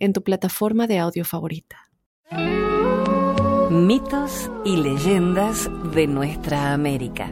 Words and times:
en 0.00 0.12
tu 0.12 0.22
plataforma 0.24 0.86
de 0.86 0.98
audio 0.98 1.24
favorita. 1.24 1.76
Mitos 3.70 4.50
y 4.64 4.76
leyendas 4.78 5.70
de 5.94 6.06
nuestra 6.08 6.72
América. 6.72 7.30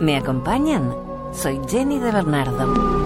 ¿Me 0.00 0.16
acompañan? 0.16 0.94
Soy 1.32 1.58
Jenny 1.68 1.98
de 1.98 2.12
Bernardo. 2.12 3.04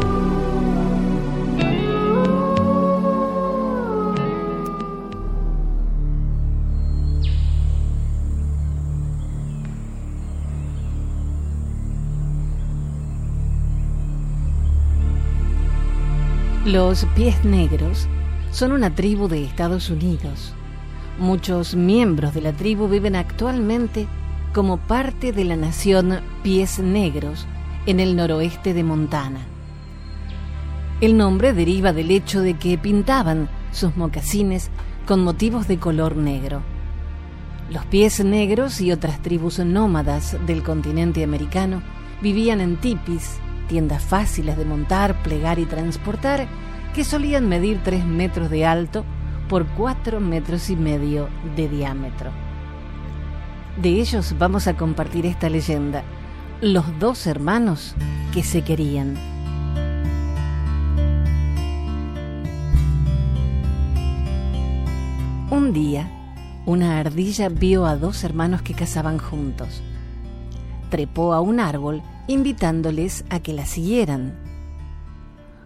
Los 16.66 17.06
pies 17.16 17.42
negros 17.46 18.06
son 18.50 18.72
una 18.72 18.94
tribu 18.94 19.28
de 19.28 19.44
Estados 19.44 19.90
Unidos. 19.90 20.54
Muchos 21.18 21.74
miembros 21.74 22.34
de 22.34 22.40
la 22.40 22.52
tribu 22.52 22.88
viven 22.88 23.16
actualmente 23.16 24.06
como 24.52 24.78
parte 24.78 25.32
de 25.32 25.44
la 25.44 25.56
nación 25.56 26.20
Pies 26.42 26.78
Negros 26.78 27.46
en 27.86 28.00
el 28.00 28.16
noroeste 28.16 28.74
de 28.74 28.84
Montana. 28.84 29.40
El 31.00 31.16
nombre 31.16 31.52
deriva 31.52 31.92
del 31.92 32.10
hecho 32.10 32.40
de 32.40 32.54
que 32.54 32.76
pintaban 32.76 33.48
sus 33.70 33.96
mocasines 33.96 34.70
con 35.06 35.22
motivos 35.22 35.68
de 35.68 35.78
color 35.78 36.16
negro. 36.16 36.62
Los 37.70 37.84
pies 37.86 38.24
negros 38.24 38.80
y 38.80 38.92
otras 38.92 39.22
tribus 39.22 39.58
nómadas 39.58 40.36
del 40.46 40.62
continente 40.62 41.22
americano 41.22 41.82
vivían 42.22 42.60
en 42.60 42.78
tipis, 42.78 43.38
tiendas 43.68 44.02
fáciles 44.02 44.56
de 44.56 44.64
montar, 44.64 45.22
plegar 45.22 45.58
y 45.58 45.66
transportar, 45.66 46.48
que 46.98 47.04
solían 47.04 47.48
medir 47.48 47.80
3 47.84 48.04
metros 48.04 48.50
de 48.50 48.66
alto 48.66 49.04
por 49.48 49.68
4 49.76 50.18
metros 50.18 50.68
y 50.68 50.74
medio 50.74 51.28
de 51.54 51.68
diámetro. 51.68 52.32
De 53.80 53.90
ellos 53.90 54.34
vamos 54.36 54.66
a 54.66 54.76
compartir 54.76 55.24
esta 55.24 55.48
leyenda, 55.48 56.02
los 56.60 56.98
dos 56.98 57.28
hermanos 57.28 57.94
que 58.34 58.42
se 58.42 58.62
querían. 58.62 59.14
Un 65.52 65.72
día, 65.72 66.10
una 66.66 66.98
ardilla 66.98 67.48
vio 67.48 67.86
a 67.86 67.94
dos 67.94 68.24
hermanos 68.24 68.62
que 68.62 68.74
cazaban 68.74 69.18
juntos. 69.18 69.84
Trepó 70.90 71.32
a 71.32 71.40
un 71.40 71.60
árbol 71.60 72.02
invitándoles 72.26 73.24
a 73.30 73.38
que 73.38 73.52
la 73.52 73.66
siguieran. 73.66 74.47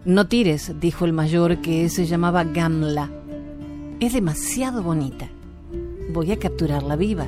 No 0.05 0.27
tires, 0.27 0.73
dijo 0.81 1.05
el 1.05 1.13
mayor 1.13 1.61
que 1.61 1.87
se 1.87 2.05
llamaba 2.05 2.43
Gamla. 2.43 3.09
Es 4.01 4.11
demasiado 4.11 4.83
bonita. 4.83 5.29
Voy 6.11 6.33
a 6.33 6.39
capturarla 6.39 6.97
viva. 6.97 7.25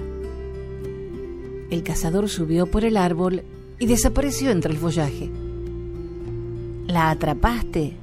El 1.69 1.83
cazador 1.83 2.27
subió 2.27 2.65
por 2.65 2.83
el 2.83 2.97
árbol 2.97 3.43
y 3.79 3.85
desapareció 3.85 4.51
entre 4.51 4.73
el 4.73 4.77
follaje. 4.77 5.31
La 6.87 7.11
atrapaste, 7.11 7.95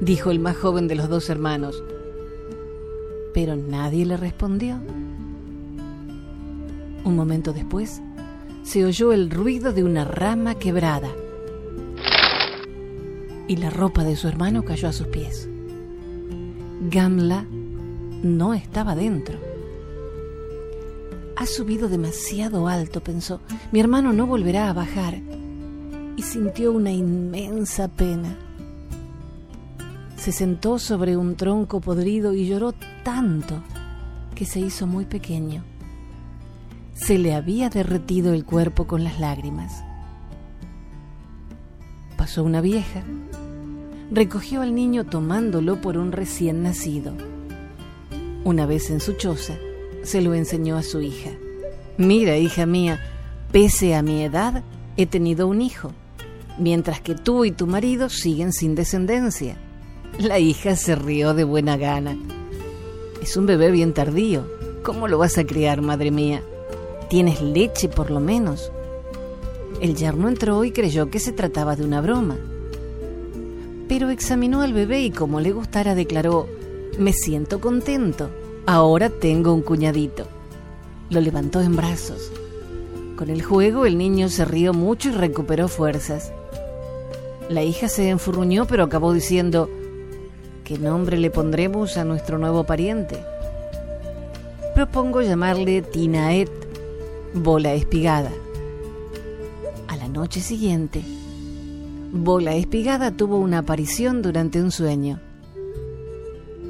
dijo 0.00 0.32
el 0.32 0.40
más 0.40 0.56
joven 0.56 0.88
de 0.88 0.96
los 0.96 1.08
dos 1.08 1.30
hermanos. 1.30 1.80
Pero 3.32 3.54
nadie 3.54 4.04
le 4.04 4.16
respondió. 4.16 4.80
Un 7.04 7.14
momento 7.14 7.52
después, 7.52 8.02
se 8.64 8.84
oyó 8.84 9.12
el 9.12 9.30
ruido 9.30 9.72
de 9.72 9.84
una 9.84 10.04
rama 10.04 10.56
quebrada 10.56 11.08
y 13.48 13.56
la 13.56 13.70
ropa 13.70 14.04
de 14.04 14.14
su 14.14 14.28
hermano 14.28 14.64
cayó 14.64 14.88
a 14.88 14.92
sus 14.92 15.08
pies. 15.08 15.48
Gamla 16.90 17.44
no 18.22 18.54
estaba 18.54 18.94
dentro. 18.94 19.38
Ha 21.36 21.46
subido 21.46 21.88
demasiado 21.88 22.68
alto, 22.68 23.00
pensó. 23.00 23.40
Mi 23.72 23.80
hermano 23.80 24.12
no 24.12 24.26
volverá 24.26 24.68
a 24.68 24.72
bajar. 24.72 25.20
Y 26.16 26.22
sintió 26.22 26.72
una 26.72 26.90
inmensa 26.90 27.88
pena. 27.88 28.36
Se 30.16 30.32
sentó 30.32 30.78
sobre 30.78 31.16
un 31.16 31.36
tronco 31.36 31.80
podrido 31.80 32.34
y 32.34 32.46
lloró 32.46 32.74
tanto 33.04 33.62
que 34.34 34.44
se 34.44 34.60
hizo 34.60 34.86
muy 34.86 35.04
pequeño. 35.04 35.64
Se 36.92 37.18
le 37.18 37.34
había 37.34 37.70
derretido 37.70 38.34
el 38.34 38.44
cuerpo 38.44 38.88
con 38.88 39.04
las 39.04 39.20
lágrimas. 39.20 39.84
Pasó 42.28 42.44
una 42.44 42.60
vieja 42.60 43.02
recogió 44.10 44.60
al 44.60 44.74
niño 44.74 45.06
tomándolo 45.06 45.80
por 45.80 45.96
un 45.96 46.12
recién 46.12 46.62
nacido. 46.62 47.14
Una 48.44 48.66
vez 48.66 48.90
en 48.90 49.00
su 49.00 49.14
choza, 49.14 49.54
se 50.02 50.20
lo 50.20 50.34
enseñó 50.34 50.76
a 50.76 50.82
su 50.82 51.00
hija. 51.00 51.30
Mira, 51.96 52.36
hija 52.36 52.66
mía, 52.66 53.00
pese 53.50 53.94
a 53.94 54.02
mi 54.02 54.22
edad, 54.22 54.62
he 54.98 55.06
tenido 55.06 55.46
un 55.46 55.62
hijo, 55.62 55.92
mientras 56.58 57.00
que 57.00 57.14
tú 57.14 57.46
y 57.46 57.50
tu 57.50 57.66
marido 57.66 58.10
siguen 58.10 58.52
sin 58.52 58.74
descendencia. 58.74 59.56
La 60.18 60.38
hija 60.38 60.76
se 60.76 60.96
rió 60.96 61.32
de 61.32 61.44
buena 61.44 61.78
gana. 61.78 62.14
Es 63.22 63.38
un 63.38 63.46
bebé 63.46 63.70
bien 63.70 63.94
tardío. 63.94 64.46
¿Cómo 64.82 65.08
lo 65.08 65.16
vas 65.16 65.38
a 65.38 65.44
criar, 65.44 65.80
madre 65.80 66.10
mía? 66.10 66.42
Tienes 67.08 67.40
leche 67.40 67.88
por 67.88 68.10
lo 68.10 68.20
menos. 68.20 68.70
El 69.80 69.94
yerno 69.94 70.28
entró 70.28 70.64
y 70.64 70.72
creyó 70.72 71.10
que 71.10 71.20
se 71.20 71.32
trataba 71.32 71.76
de 71.76 71.84
una 71.84 72.00
broma 72.00 72.36
pero 73.88 74.10
examinó 74.10 74.60
al 74.60 74.74
bebé 74.74 75.00
y 75.00 75.10
como 75.10 75.40
le 75.40 75.50
gustara 75.50 75.94
declaró, 75.94 76.46
me 76.98 77.12
siento 77.12 77.60
contento, 77.60 78.28
ahora 78.66 79.08
tengo 79.08 79.54
un 79.54 79.62
cuñadito. 79.62 80.28
Lo 81.10 81.20
levantó 81.22 81.62
en 81.62 81.74
brazos. 81.74 82.30
Con 83.16 83.30
el 83.30 83.42
juego 83.42 83.86
el 83.86 83.96
niño 83.96 84.28
se 84.28 84.44
rió 84.44 84.74
mucho 84.74 85.08
y 85.08 85.12
recuperó 85.12 85.68
fuerzas. 85.68 86.32
La 87.48 87.62
hija 87.62 87.88
se 87.88 88.10
enfurruñó 88.10 88.66
pero 88.66 88.84
acabó 88.84 89.14
diciendo, 89.14 89.70
¿qué 90.64 90.78
nombre 90.78 91.16
le 91.16 91.30
pondremos 91.30 91.96
a 91.96 92.04
nuestro 92.04 92.36
nuevo 92.36 92.64
pariente? 92.64 93.24
Propongo 94.74 95.22
llamarle 95.22 95.80
Tinaet, 95.80 96.50
bola 97.32 97.72
espigada. 97.72 98.30
Noche 100.18 100.40
siguiente, 100.40 101.04
Bola 102.12 102.56
Espigada 102.56 103.12
tuvo 103.12 103.38
una 103.38 103.58
aparición 103.58 104.20
durante 104.20 104.60
un 104.60 104.72
sueño. 104.72 105.20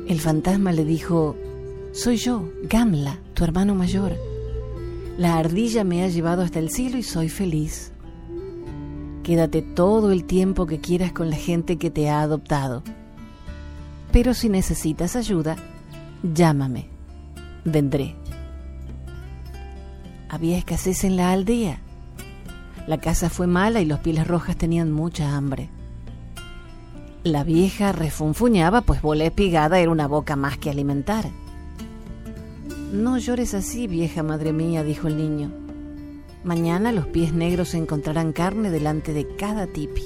El 0.07 0.21
fantasma 0.21 0.71
le 0.71 0.85
dijo, 0.85 1.35
soy 1.93 2.19
yo, 2.19 2.53
Gamla, 2.65 3.19
tu 3.33 3.45
hermano 3.45 3.75
mayor. 3.75 4.13
La 5.17 5.39
ardilla 5.39 5.83
me 5.83 6.05
ha 6.05 6.09
llevado 6.09 6.43
hasta 6.43 6.59
el 6.59 6.69
cielo 6.69 6.99
y 6.99 7.03
soy 7.03 7.31
feliz. 7.31 7.91
Quédate 9.23 9.63
todo 9.63 10.13
el 10.13 10.25
tiempo 10.25 10.67
que 10.67 10.79
quieras 10.79 11.13
con 11.13 11.31
la 11.31 11.37
gente 11.37 11.79
que 11.79 11.89
te 11.89 12.11
ha 12.11 12.21
adoptado. 12.21 12.83
Pero 14.13 14.35
si 14.35 14.51
necesitas 14.51 15.17
ayuda, 15.17 15.57
llámame. 16.23 16.91
Vendré. 17.65 18.15
Había 20.29 20.59
escasez 20.59 21.03
en 21.05 21.17
la 21.17 21.33
aldea 21.33 21.81
la 22.89 22.99
casa 22.99 23.29
fue 23.29 23.47
mala 23.47 23.83
y 23.83 23.85
los 23.85 23.99
pieles 23.99 24.27
rojas 24.27 24.57
tenían 24.57 24.91
mucha 24.91 25.37
hambre. 25.37 25.69
La 27.23 27.45
vieja 27.45 27.93
refunfuñaba, 27.93 28.81
pues 28.81 29.03
bola 29.03 29.25
espigada 29.25 29.79
era 29.79 29.91
una 29.91 30.09
boca 30.09 30.37
más 30.37 30.57
que 30.57 30.71
alimentar. 30.71 31.27
No 32.91 33.19
llores 33.19 33.53
así, 33.53 33.87
vieja 33.87 34.23
madre 34.23 34.55
mía, 34.55 34.85
dijo 34.85 35.07
el 35.07 35.19
niño. 35.19 35.53
Mañana 36.45 36.91
los 36.91 37.07
pies 37.07 37.35
negros 37.35 37.75
encontrarán 37.75 38.33
carne 38.33 38.71
delante 38.71 39.13
de 39.13 39.27
cada 39.37 39.67
tipi. 39.67 40.05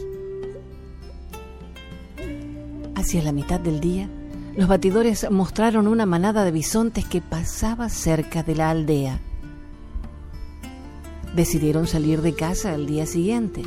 Hacia 2.96 3.22
la 3.22 3.30
mitad 3.30 3.60
del 3.60 3.78
día, 3.78 4.10
los 4.56 4.66
batidores 4.66 5.30
mostraron 5.30 5.86
una 5.86 6.04
manada 6.04 6.42
de 6.42 6.50
bisontes 6.50 7.04
que 7.04 7.20
pasaba 7.20 7.88
cerca 7.88 8.42
de 8.42 8.56
la 8.56 8.70
aldea 8.70 9.20
decidieron 11.34 11.86
salir 11.86 12.20
de 12.22 12.34
casa 12.34 12.74
al 12.74 12.86
día 12.86 13.06
siguiente. 13.06 13.62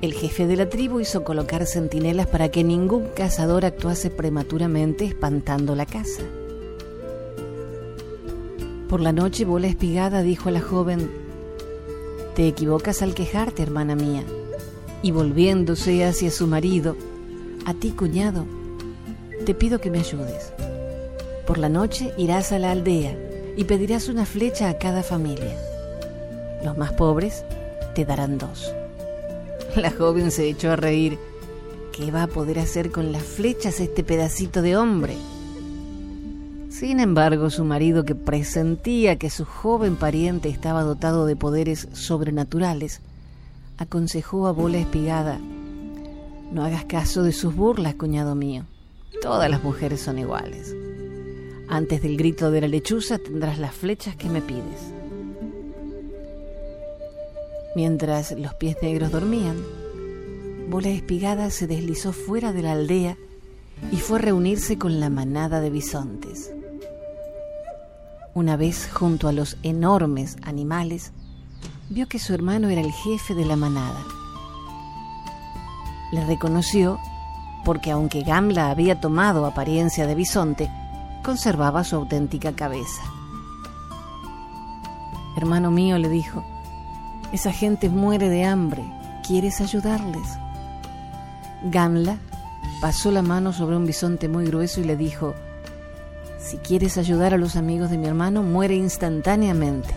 El 0.00 0.12
jefe 0.14 0.46
de 0.46 0.56
la 0.56 0.68
tribu 0.68 1.00
hizo 1.00 1.24
colocar 1.24 1.66
centinelas 1.66 2.28
para 2.28 2.50
que 2.50 2.62
ningún 2.62 3.08
cazador 3.16 3.64
actuase 3.64 4.10
prematuramente 4.10 5.04
espantando 5.04 5.74
la 5.74 5.86
casa. 5.86 6.22
Por 8.88 9.00
la 9.00 9.12
noche, 9.12 9.44
Bola 9.44 9.66
Espigada 9.66 10.22
dijo 10.22 10.48
a 10.48 10.52
la 10.52 10.60
joven, 10.60 11.10
Te 12.36 12.46
equivocas 12.46 13.02
al 13.02 13.14
quejarte, 13.14 13.62
hermana 13.62 13.96
mía. 13.96 14.24
Y 15.02 15.10
volviéndose 15.10 16.04
hacia 16.04 16.30
su 16.30 16.46
marido, 16.46 16.96
A 17.66 17.74
ti, 17.74 17.90
cuñado, 17.90 18.46
te 19.44 19.52
pido 19.52 19.80
que 19.80 19.90
me 19.90 19.98
ayudes. 19.98 20.52
Por 21.46 21.58
la 21.58 21.68
noche 21.68 22.12
irás 22.16 22.52
a 22.52 22.58
la 22.58 22.70
aldea 22.70 23.18
y 23.56 23.64
pedirás 23.64 24.08
una 24.08 24.24
flecha 24.24 24.68
a 24.68 24.78
cada 24.78 25.02
familia. 25.02 25.67
Los 26.64 26.76
más 26.76 26.92
pobres 26.92 27.44
te 27.94 28.04
darán 28.04 28.38
dos. 28.38 28.72
La 29.76 29.90
joven 29.90 30.30
se 30.30 30.48
echó 30.48 30.72
a 30.72 30.76
reír. 30.76 31.18
¿Qué 31.92 32.10
va 32.10 32.24
a 32.24 32.28
poder 32.28 32.58
hacer 32.58 32.90
con 32.90 33.12
las 33.12 33.22
flechas 33.22 33.80
este 33.80 34.04
pedacito 34.04 34.62
de 34.62 34.76
hombre? 34.76 35.16
Sin 36.70 37.00
embargo, 37.00 37.50
su 37.50 37.64
marido, 37.64 38.04
que 38.04 38.14
presentía 38.14 39.16
que 39.16 39.30
su 39.30 39.44
joven 39.44 39.96
pariente 39.96 40.48
estaba 40.48 40.82
dotado 40.82 41.26
de 41.26 41.34
poderes 41.34 41.88
sobrenaturales, 41.92 43.00
aconsejó 43.78 44.46
a 44.46 44.52
Bola 44.52 44.78
Espigada, 44.78 45.40
no 46.52 46.64
hagas 46.64 46.84
caso 46.84 47.22
de 47.22 47.32
sus 47.32 47.54
burlas, 47.54 47.94
cuñado 47.94 48.34
mío. 48.34 48.64
Todas 49.20 49.50
las 49.50 49.62
mujeres 49.62 50.00
son 50.00 50.18
iguales. 50.18 50.74
Antes 51.68 52.00
del 52.00 52.16
grito 52.16 52.50
de 52.50 52.62
la 52.62 52.68
lechuza 52.68 53.18
tendrás 53.18 53.58
las 53.58 53.74
flechas 53.74 54.16
que 54.16 54.28
me 54.28 54.40
pides. 54.40 54.97
Mientras 57.74 58.32
los 58.32 58.54
pies 58.54 58.76
negros 58.82 59.12
dormían, 59.12 59.56
Bola 60.70 60.88
Espigada 60.88 61.50
se 61.50 61.66
deslizó 61.66 62.12
fuera 62.12 62.52
de 62.52 62.62
la 62.62 62.72
aldea 62.72 63.16
y 63.92 63.96
fue 63.96 64.18
a 64.18 64.22
reunirse 64.22 64.78
con 64.78 65.00
la 65.00 65.10
manada 65.10 65.60
de 65.60 65.70
bisontes. 65.70 66.52
Una 68.34 68.56
vez 68.56 68.88
junto 68.92 69.28
a 69.28 69.32
los 69.32 69.56
enormes 69.62 70.36
animales, 70.42 71.12
vio 71.90 72.06
que 72.08 72.18
su 72.18 72.34
hermano 72.34 72.68
era 72.68 72.80
el 72.80 72.92
jefe 72.92 73.34
de 73.34 73.44
la 73.44 73.56
manada. 73.56 74.04
Le 76.12 76.24
reconoció 76.26 76.98
porque 77.64 77.90
aunque 77.90 78.22
Gamla 78.22 78.70
había 78.70 79.00
tomado 79.00 79.44
apariencia 79.44 80.06
de 80.06 80.14
bisonte, 80.14 80.70
conservaba 81.24 81.84
su 81.84 81.96
auténtica 81.96 82.52
cabeza. 82.52 83.02
Hermano 85.36 85.70
mío, 85.70 85.98
le 85.98 86.08
dijo, 86.08 86.44
esa 87.32 87.52
gente 87.52 87.88
muere 87.88 88.28
de 88.28 88.44
hambre, 88.44 88.84
¿quieres 89.26 89.60
ayudarles? 89.60 90.28
Gamla 91.64 92.16
pasó 92.80 93.10
la 93.10 93.22
mano 93.22 93.52
sobre 93.52 93.76
un 93.76 93.86
bisonte 93.86 94.28
muy 94.28 94.46
grueso 94.46 94.80
y 94.80 94.84
le 94.84 94.96
dijo, 94.96 95.34
si 96.38 96.56
quieres 96.58 96.96
ayudar 96.96 97.34
a 97.34 97.38
los 97.38 97.56
amigos 97.56 97.90
de 97.90 97.98
mi 97.98 98.06
hermano, 98.06 98.42
muere 98.42 98.76
instantáneamente. 98.76 99.94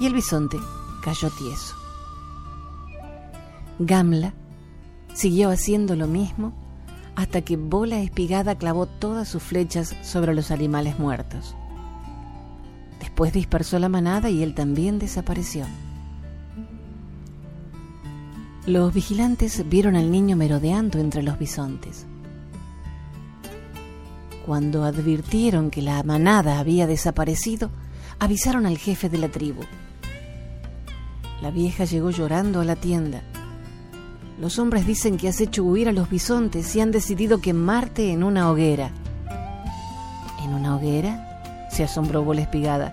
Y 0.00 0.06
el 0.06 0.14
bisonte 0.14 0.56
cayó 1.02 1.30
tieso. 1.30 1.74
Gamla 3.78 4.32
siguió 5.12 5.50
haciendo 5.50 5.96
lo 5.96 6.06
mismo 6.06 6.52
hasta 7.16 7.42
que 7.42 7.56
Bola 7.56 8.00
Espigada 8.00 8.56
clavó 8.56 8.86
todas 8.86 9.28
sus 9.28 9.42
flechas 9.42 9.94
sobre 10.02 10.34
los 10.34 10.50
animales 10.50 10.98
muertos. 10.98 11.54
Después 13.00 13.32
dispersó 13.32 13.78
la 13.78 13.88
manada 13.88 14.30
y 14.30 14.42
él 14.42 14.54
también 14.54 14.98
desapareció. 14.98 15.66
Los 18.66 18.94
vigilantes 18.94 19.68
vieron 19.68 19.94
al 19.94 20.10
niño 20.10 20.36
merodeando 20.36 20.98
entre 20.98 21.22
los 21.22 21.38
bisontes. 21.38 22.06
Cuando 24.46 24.84
advirtieron 24.84 25.70
que 25.70 25.82
la 25.82 26.02
manada 26.02 26.58
había 26.58 26.86
desaparecido, 26.86 27.70
avisaron 28.18 28.64
al 28.64 28.78
jefe 28.78 29.10
de 29.10 29.18
la 29.18 29.28
tribu. 29.28 29.60
La 31.42 31.50
vieja 31.50 31.84
llegó 31.84 32.10
llorando 32.10 32.62
a 32.62 32.64
la 32.64 32.76
tienda. 32.76 33.22
Los 34.40 34.58
hombres 34.58 34.86
dicen 34.86 35.18
que 35.18 35.28
has 35.28 35.42
hecho 35.42 35.62
huir 35.62 35.90
a 35.90 35.92
los 35.92 36.08
bisontes 36.08 36.74
y 36.74 36.80
han 36.80 36.90
decidido 36.90 37.42
quemarte 37.42 38.12
en 38.12 38.24
una 38.24 38.50
hoguera. 38.50 38.92
¿En 40.42 40.54
una 40.54 40.76
hoguera? 40.76 41.68
se 41.70 41.84
asombró 41.84 42.24
Bola 42.24 42.40
Espigada. 42.40 42.92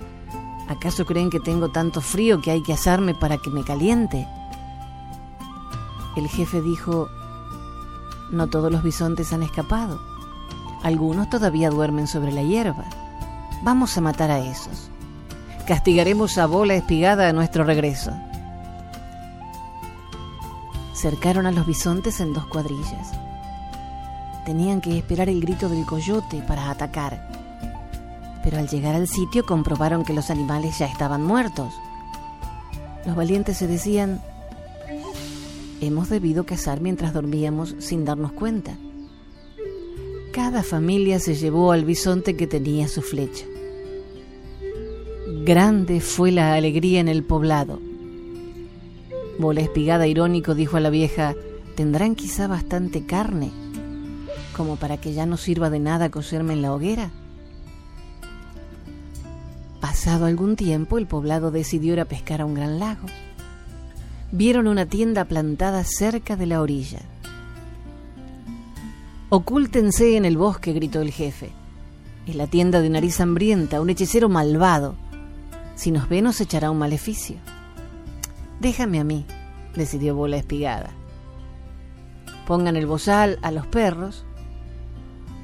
¿Acaso 0.68 1.06
creen 1.06 1.30
que 1.30 1.40
tengo 1.40 1.72
tanto 1.72 2.02
frío 2.02 2.42
que 2.42 2.52
hay 2.52 2.62
que 2.62 2.74
asarme 2.74 3.16
para 3.16 3.38
que 3.38 3.50
me 3.50 3.64
caliente? 3.64 4.28
El 6.16 6.28
jefe 6.28 6.62
dijo, 6.62 7.10
no 8.32 8.48
todos 8.48 8.72
los 8.72 8.84
bisontes 8.84 9.32
han 9.34 9.44
escapado. 9.44 10.00
Algunos 10.84 11.30
todavía 11.30 11.70
duermen 11.70 12.08
sobre 12.08 12.32
la 12.32 12.42
hierba. 12.42 12.86
Vamos 13.64 13.98
a 13.98 14.02
matar 14.02 14.32
a 14.32 14.40
esos. 14.40 14.90
Castigaremos 15.68 16.38
a 16.38 16.48
bola 16.48 16.76
espigada 16.76 17.30
a 17.30 17.34
nuestro 17.34 17.64
regreso. 17.64 18.12
Cercaron 20.94 21.46
a 21.46 21.52
los 21.52 21.66
bisontes 21.66 22.20
en 22.20 22.34
dos 22.34 22.46
cuadrillas. 22.48 23.12
Tenían 24.46 24.82
que 24.82 24.98
esperar 24.98 25.30
el 25.30 25.40
grito 25.40 25.70
del 25.70 25.86
coyote 25.86 26.42
para 26.48 26.72
atacar. 26.72 27.28
Pero 28.44 28.58
al 28.58 28.68
llegar 28.68 28.96
al 28.96 29.08
sitio 29.08 29.46
comprobaron 29.46 30.04
que 30.04 30.14
los 30.14 30.30
animales 30.30 30.80
ya 30.80 30.88
estaban 30.88 31.24
muertos. 31.24 31.74
Los 33.06 33.16
valientes 33.16 33.58
se 33.58 33.68
decían, 33.68 34.22
hemos 35.82 36.10
debido 36.10 36.46
cazar 36.46 36.80
mientras 36.80 37.14
dormíamos 37.14 37.76
sin 37.80 38.06
darnos 38.06 38.32
cuenta. 38.32 38.78
Cada 40.32 40.64
familia 40.64 41.20
se 41.20 41.36
llevó 41.36 41.74
al 41.74 41.84
bisonte 41.84 42.38
que 42.38 42.48
tenía 42.48 42.88
su 42.88 43.02
flecha. 43.02 43.46
Grande 45.44 46.00
fue 46.00 46.32
la 46.32 46.54
alegría 46.54 47.00
en 47.00 47.10
el 47.10 47.24
poblado. 47.24 47.80
Bola 49.40 49.62
espigada 49.62 50.08
irónico 50.08 50.56
dijo 50.56 50.78
a 50.78 50.80
la 50.80 50.90
vieja, 50.90 51.36
¿tendrán 51.76 52.16
quizá 52.16 52.48
bastante 52.48 53.06
carne 53.06 53.52
como 54.56 54.76
para 54.76 54.98
que 54.98 55.14
ya 55.14 55.26
no 55.26 55.38
sirva 55.38 55.70
de 55.70 55.80
nada 55.80 56.12
cocerme 56.12 56.54
en 56.54 56.62
la 56.62 56.74
hoguera? 56.74 57.12
Pasado 59.80 60.26
algún 60.26 60.56
tiempo, 60.56 61.00
el 61.00 61.08
poblado 61.08 61.50
decidió 61.50 61.94
ir 61.94 62.00
a 62.00 62.06
pescar 62.06 62.42
a 62.42 62.46
un 62.46 62.54
gran 62.54 62.80
lago. 62.80 63.08
Vieron 64.34 64.68
una 64.68 64.86
tienda 64.86 65.26
plantada 65.26 65.84
cerca 65.84 66.38
de 66.38 66.46
la 66.46 66.62
orilla. 66.62 67.00
Ocúltense 69.28 70.16
en 70.16 70.24
el 70.24 70.38
bosque, 70.38 70.72
gritó 70.72 71.02
el 71.02 71.12
jefe. 71.12 71.52
Es 72.26 72.36
la 72.36 72.48
tienda 72.48 72.80
de 72.80 72.90
nariz 72.90 73.20
hambrienta, 73.20 73.82
un 73.82 73.90
hechicero 73.90 74.30
malvado. 74.30 74.96
Si 75.76 75.92
nos 75.92 76.08
ve 76.08 76.22
nos 76.22 76.40
echará 76.40 76.72
un 76.72 76.78
maleficio. 76.78 77.38
Déjame 78.62 79.02
a 79.02 79.04
mí, 79.04 79.26
decidió 79.76 80.16
Bola 80.16 80.38
Espigada. 80.38 80.92
Pongan 82.48 82.78
el 82.78 82.86
bozal 82.86 83.38
a 83.42 83.52
los 83.52 83.68
perros, 83.68 84.24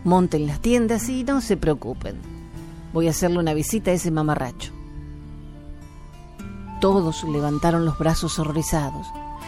monten 0.06 0.48
las 0.48 0.62
tiendas 0.62 1.10
y 1.10 1.25
no 1.25 1.41
se 1.41 1.58
preocupen. 1.58 2.15
Voy 2.94 3.08
a 3.08 3.12
hacerle 3.12 3.39
una 3.39 3.53
visita 3.53 3.91
a 3.91 3.96
ese 3.96 4.12
mamarracho. 4.12 4.76
Todos 6.79 7.24
levantaron 7.24 7.86
los 7.86 7.98
brazos 7.98 8.38
horrorizados. 8.39 9.07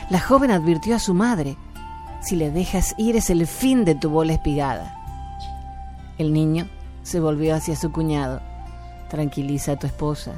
La 0.09 0.19
joven 0.19 0.51
advirtió 0.51 0.95
a 0.95 1.00
su 1.00 1.13
madre, 1.13 1.57
si 2.21 2.36
le 2.36 2.51
dejas 2.51 2.95
ir 2.98 3.15
es 3.15 3.29
el 3.29 3.45
fin 3.48 3.86
de 3.86 3.95
tu 3.95 4.09
bola 4.09 4.33
espigada. 4.33 4.95
El 6.17 6.33
niño 6.33 6.67
se 7.03 7.19
volvió 7.19 7.55
hacia 7.55 7.75
su 7.75 7.91
cuñado. 7.91 8.41
Tranquiliza 9.09 9.74
a 9.74 9.79
tu 9.79 9.88
esposa. 9.88 10.33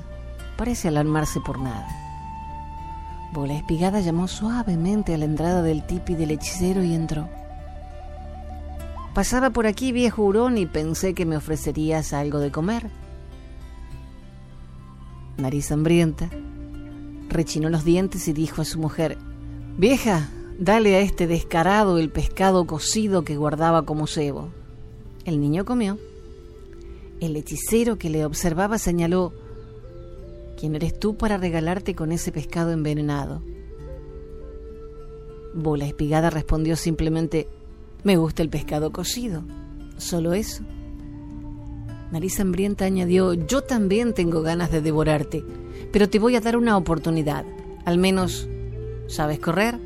Parece 0.57 0.88
alarmarse 0.88 1.39
por 1.39 1.60
nada. 1.60 1.88
Bola 3.33 3.53
Espigada 3.53 4.01
llamó 4.01 4.27
suavemente 4.27 5.13
a 5.13 5.17
la 5.17 5.25
entrada 5.25 5.62
del 5.62 5.86
tipi 5.86 6.15
del 6.15 6.31
hechicero 6.31 6.83
y 6.83 6.93
entró. 6.93 7.29
Pasaba 9.13 9.50
por 9.50 9.67
aquí, 9.67 9.91
viejo 9.91 10.24
hurón, 10.24 10.57
y 10.57 10.65
pensé 10.65 11.13
que 11.13 11.25
me 11.25 11.38
ofrecerías 11.38 12.13
algo 12.13 12.39
de 12.39 12.51
comer. 12.51 12.89
Nariz 15.38 15.71
hambrienta, 15.71 16.29
rechinó 17.31 17.69
los 17.69 17.83
dientes 17.83 18.27
y 18.27 18.33
dijo 18.33 18.61
a 18.61 18.65
su 18.65 18.79
mujer, 18.79 19.17
Vieja, 19.77 20.29
Dale 20.61 20.95
a 20.95 21.00
este 21.00 21.25
descarado 21.25 21.97
el 21.97 22.11
pescado 22.11 22.67
cocido 22.67 23.23
que 23.23 23.35
guardaba 23.35 23.83
como 23.83 24.05
cebo. 24.05 24.50
El 25.25 25.41
niño 25.41 25.65
comió. 25.65 25.97
El 27.19 27.35
hechicero 27.35 27.97
que 27.97 28.11
le 28.11 28.25
observaba 28.25 28.77
señaló, 28.77 29.33
¿quién 30.59 30.75
eres 30.75 31.00
tú 31.00 31.17
para 31.17 31.38
regalarte 31.38 31.95
con 31.95 32.11
ese 32.11 32.31
pescado 32.31 32.73
envenenado? 32.73 33.41
Bola 35.55 35.88
Espigada 35.88 36.29
respondió 36.29 36.75
simplemente, 36.75 37.47
me 38.03 38.17
gusta 38.17 38.43
el 38.43 38.50
pescado 38.50 38.91
cocido, 38.91 39.41
solo 39.97 40.33
eso. 40.33 40.63
Nariz 42.12 42.39
Hambrienta 42.39 42.86
añadió, 42.86 43.34
yo 43.34 43.62
también 43.62 44.13
tengo 44.13 44.41
ganas 44.41 44.70
de 44.70 44.82
devorarte, 44.82 45.46
pero 45.94 46.10
te 46.10 46.20
voy 46.20 46.36
a 46.36 46.41
dar 46.41 46.58
una 46.58 46.75
oportunidad. 46.77 47.46
Al 47.86 47.98
menos, 47.98 48.48
¿sabes 49.08 49.39
correr? 49.39 49.80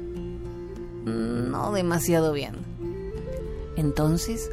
no 1.05 1.72
demasiado 1.72 2.34
bien. 2.34 2.55
Entonces, 3.77 4.50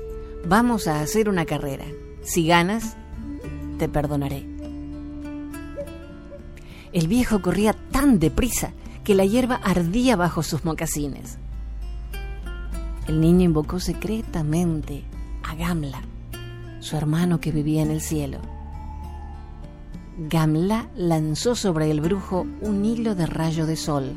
vamos 0.46 0.86
a 0.86 1.00
hacer 1.00 1.28
una 1.28 1.46
carrera. 1.46 1.86
Si 2.22 2.46
ganas, 2.46 2.96
te 3.78 3.88
perdonaré. 3.88 4.46
El 6.92 7.08
viejo 7.08 7.40
corría 7.40 7.72
tan 7.72 8.18
deprisa 8.18 8.72
que 9.02 9.14
la 9.14 9.24
hierba 9.24 9.56
ardía 9.56 10.14
bajo 10.14 10.42
sus 10.42 10.64
mocasines. 10.64 11.38
El 13.08 13.20
niño 13.20 13.44
invocó 13.44 13.80
secretamente 13.80 15.04
a 15.42 15.54
Gamla, 15.54 16.02
su 16.82 16.96
hermano 16.96 17.40
que 17.40 17.52
vivía 17.52 17.80
en 17.80 17.92
el 17.92 18.00
cielo. 18.00 18.38
Gamla 20.18 20.88
lanzó 20.96 21.54
sobre 21.54 21.90
el 21.90 22.00
brujo 22.00 22.44
un 22.60 22.84
hilo 22.84 23.14
de 23.14 23.26
rayo 23.26 23.66
de 23.66 23.76
sol. 23.76 24.12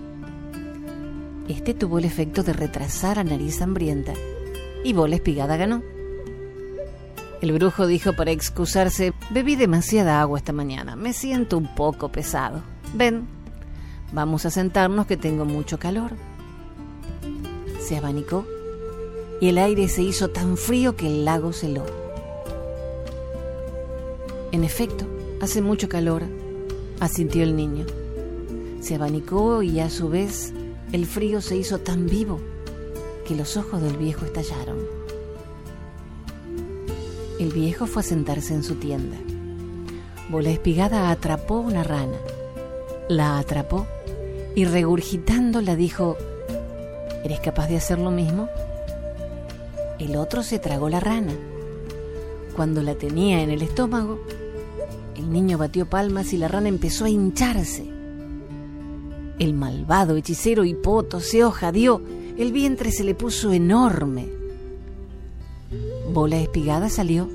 Este 1.48 1.76
tuvo 1.76 2.00
el 2.00 2.06
efecto 2.06 2.42
de 2.42 2.54
retrasar 2.54 3.20
a 3.20 3.24
Nariz 3.24 3.62
Hambrienta 3.62 4.14
y 4.84 4.94
Bola 4.94 5.16
Espigada 5.16 5.58
ganó. 5.58 5.84
El 7.40 7.52
brujo 7.52 7.86
dijo 7.86 8.14
para 8.14 8.32
excusarse, 8.32 9.14
bebí 9.30 9.56
demasiada 9.56 10.20
agua 10.20 10.40
esta 10.40 10.52
mañana, 10.52 10.96
me 10.96 11.14
siento 11.14 11.60
un 11.60 11.74
poco 11.76 12.10
pesado. 12.10 12.64
Ven, 12.96 13.28
vamos 14.12 14.44
a 14.48 14.50
sentarnos 14.50 15.06
que 15.06 15.18
tengo 15.18 15.46
mucho 15.46 15.78
calor. 15.78 16.14
Se 17.80 17.96
abanicó 17.96 18.44
y 19.40 19.50
el 19.50 19.60
aire 19.60 19.88
se 19.88 20.02
hizo 20.02 20.30
tan 20.30 20.58
frío 20.58 20.96
que 20.96 21.06
el 21.06 21.26
lago 21.26 21.54
se. 21.54 22.05
En 24.56 24.64
efecto, 24.64 25.06
hace 25.42 25.62
mucho 25.62 25.90
calor, 25.90 26.24
asintió 27.02 27.44
el 27.44 27.58
niño. 27.58 27.86
Se 28.80 28.96
abanicó 28.96 29.62
y 29.62 29.82
a 29.82 29.90
su 29.90 30.08
vez 30.08 30.54
el 30.94 31.06
frío 31.08 31.42
se 31.42 31.58
hizo 31.58 31.80
tan 31.80 32.06
vivo 32.08 32.40
que 33.28 33.36
los 33.36 33.58
ojos 33.58 33.82
del 33.82 33.98
viejo 33.98 34.24
estallaron. 34.24 34.78
El 37.38 37.52
viejo 37.52 37.86
fue 37.86 38.02
a 38.02 38.06
sentarse 38.06 38.54
en 38.54 38.64
su 38.64 38.76
tienda. 38.76 39.18
Bola 40.30 40.52
Espigada 40.52 41.12
atrapó 41.12 41.56
una 41.56 41.84
rana. 41.84 42.18
La 43.10 43.38
atrapó 43.40 43.86
y 44.56 44.64
regurgitándola 44.64 45.76
dijo, 45.76 46.16
¿Eres 47.26 47.42
capaz 47.42 47.68
de 47.68 47.76
hacer 47.76 48.00
lo 48.00 48.10
mismo? 48.10 48.48
El 50.00 50.16
otro 50.16 50.44
se 50.44 50.60
tragó 50.60 50.88
la 50.88 51.02
rana. 51.02 51.34
Cuando 52.56 52.82
la 52.82 52.96
tenía 52.96 53.42
en 53.42 53.50
el 53.50 53.62
estómago, 53.62 54.18
el 55.16 55.32
niño 55.32 55.58
batió 55.58 55.90
palmas 55.90 56.34
y 56.34 56.38
la 56.38 56.48
rana 56.48 56.70
empezó 56.70 57.06
a 57.06 57.10
hincharse. 57.10 57.86
El 59.40 59.54
malvado 59.54 60.16
hechicero 60.16 60.64
Hipoto 60.64 61.20
se 61.20 61.44
ojadió, 61.44 62.02
el 62.38 62.52
vientre 62.52 62.92
se 62.92 63.04
le 63.04 63.16
puso 63.16 63.52
enorme. 63.52 64.28
Bola 66.14 66.38
espigada 66.38 66.90
salió. 66.90 67.30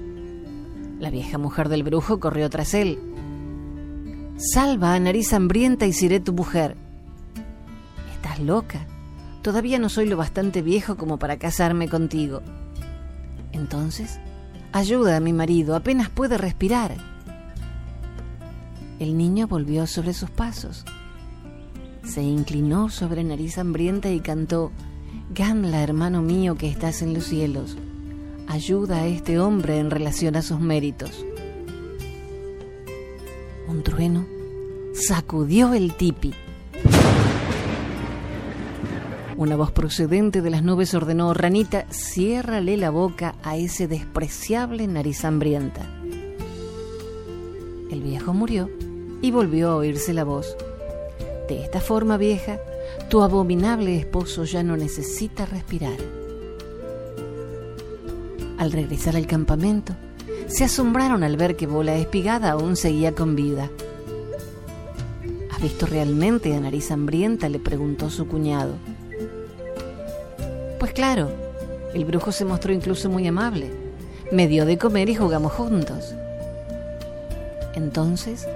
La 0.99 1.11
vieja 1.11 1.39
mujer 1.39 1.69
del 1.69 1.83
brujo 1.83 2.21
corrió 2.21 2.49
tras 2.51 2.75
él. 2.75 2.99
Salva 4.37 4.95
a 4.95 5.01
nariz 5.01 5.33
hambrienta 5.33 5.87
y 5.87 5.93
seré 5.93 6.21
tu 6.21 6.33
mujer. 6.33 6.77
Estás 8.15 8.41
loca. 8.41 8.87
Todavía 9.43 9.79
no 9.79 9.89
soy 9.89 10.07
lo 10.07 10.17
bastante 10.17 10.63
viejo 10.63 10.97
como 10.97 11.19
para 11.19 11.39
casarme 11.39 11.89
contigo. 11.89 12.43
Entonces, 13.53 14.19
ayuda 14.73 15.17
a 15.17 15.21
mi 15.21 15.33
marido, 15.33 15.75
apenas 15.75 16.09
puede 16.11 16.39
respirar. 16.39 17.10
El 19.01 19.17
niño 19.17 19.49
volvió 19.49 19.89
sobre 19.89 20.15
sus 20.15 20.31
pasos. 20.31 20.85
Se 22.05 22.23
inclinó 22.23 22.89
sobre 22.89 23.25
nariz 23.25 23.59
hambrienta 23.59 24.11
y 24.11 24.21
cantó, 24.21 24.71
Gamla, 25.35 25.83
hermano 25.83 26.23
mío 26.23 26.55
que 26.55 26.69
estás 26.69 27.03
en 27.03 27.15
los 27.15 27.25
cielos, 27.25 27.77
ayuda 28.47 28.99
a 28.99 29.07
este 29.09 29.41
hombre 29.41 29.81
en 29.81 29.91
relación 29.91 30.37
a 30.37 30.43
sus 30.43 30.61
méritos. 30.61 31.25
Un 33.67 33.83
trueno 33.83 34.25
sacudió 34.93 35.75
el 35.75 35.95
tipi 35.95 36.33
una 39.41 39.57
voz 39.57 39.71
procedente 39.71 40.43
de 40.43 40.51
las 40.51 40.63
nubes 40.63 40.93
ordenó, 40.93 41.33
Ranita, 41.33 41.87
ciérrale 41.91 42.77
la 42.77 42.91
boca 42.91 43.37
a 43.43 43.57
ese 43.57 43.89
despreciable 43.89 44.87
nariz 44.87 45.25
hambrienta. 45.25 45.81
El 47.91 48.03
viejo 48.03 48.35
murió 48.35 48.69
y 49.23 49.31
volvió 49.31 49.71
a 49.71 49.77
oírse 49.77 50.13
la 50.13 50.25
voz. 50.25 50.57
De 51.49 51.63
esta 51.63 51.81
forma, 51.81 52.17
vieja, 52.17 52.59
tu 53.09 53.23
abominable 53.23 53.97
esposo 53.97 54.45
ya 54.45 54.63
no 54.63 54.77
necesita 54.77 55.47
respirar. 55.47 55.99
Al 58.59 58.73
regresar 58.73 59.17
al 59.17 59.27
campamento, 59.27 59.95
se 60.47 60.65
asombraron 60.65 61.23
al 61.23 61.37
ver 61.37 61.57
que 61.57 61.67
Bola 61.67 61.97
Espigada 61.97 62.51
aún 62.51 62.77
seguía 62.77 63.15
con 63.15 63.35
vida. 63.37 63.71
¿Has 65.51 65.63
visto 65.63 65.87
realmente 65.87 66.55
a 66.55 66.61
Nariz 66.61 66.91
Hambrienta? 66.91 67.49
le 67.49 67.59
preguntó 67.59 68.11
su 68.11 68.27
cuñado. 68.27 68.75
Pues 70.79 70.93
claro, 70.93 71.31
el 71.95 72.05
brujo 72.05 72.33
se 72.33 72.45
mostró 72.45 72.73
incluso 72.73 73.11
muy 73.11 73.27
amable. 73.27 73.71
Me 74.31 74.47
dio 74.47 74.65
de 74.65 74.79
comer 74.79 75.09
y 75.09 75.15
jugamos 75.15 75.53
juntos. 75.53 76.15
Entonces, 77.75 78.47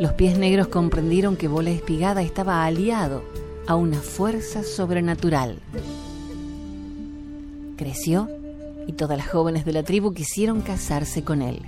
los 0.00 0.12
pies 0.14 0.38
negros 0.38 0.68
comprendieron 0.68 1.36
que 1.36 1.48
Bola 1.48 1.70
Espigada 1.70 2.22
estaba 2.22 2.64
aliado 2.64 3.22
a 3.66 3.76
una 3.76 4.00
fuerza 4.00 4.62
sobrenatural. 4.62 5.58
Creció 7.76 8.28
y 8.86 8.92
todas 8.92 9.16
las 9.16 9.28
jóvenes 9.28 9.64
de 9.64 9.72
la 9.72 9.82
tribu 9.82 10.12
quisieron 10.12 10.60
casarse 10.62 11.22
con 11.22 11.42
él. 11.42 11.62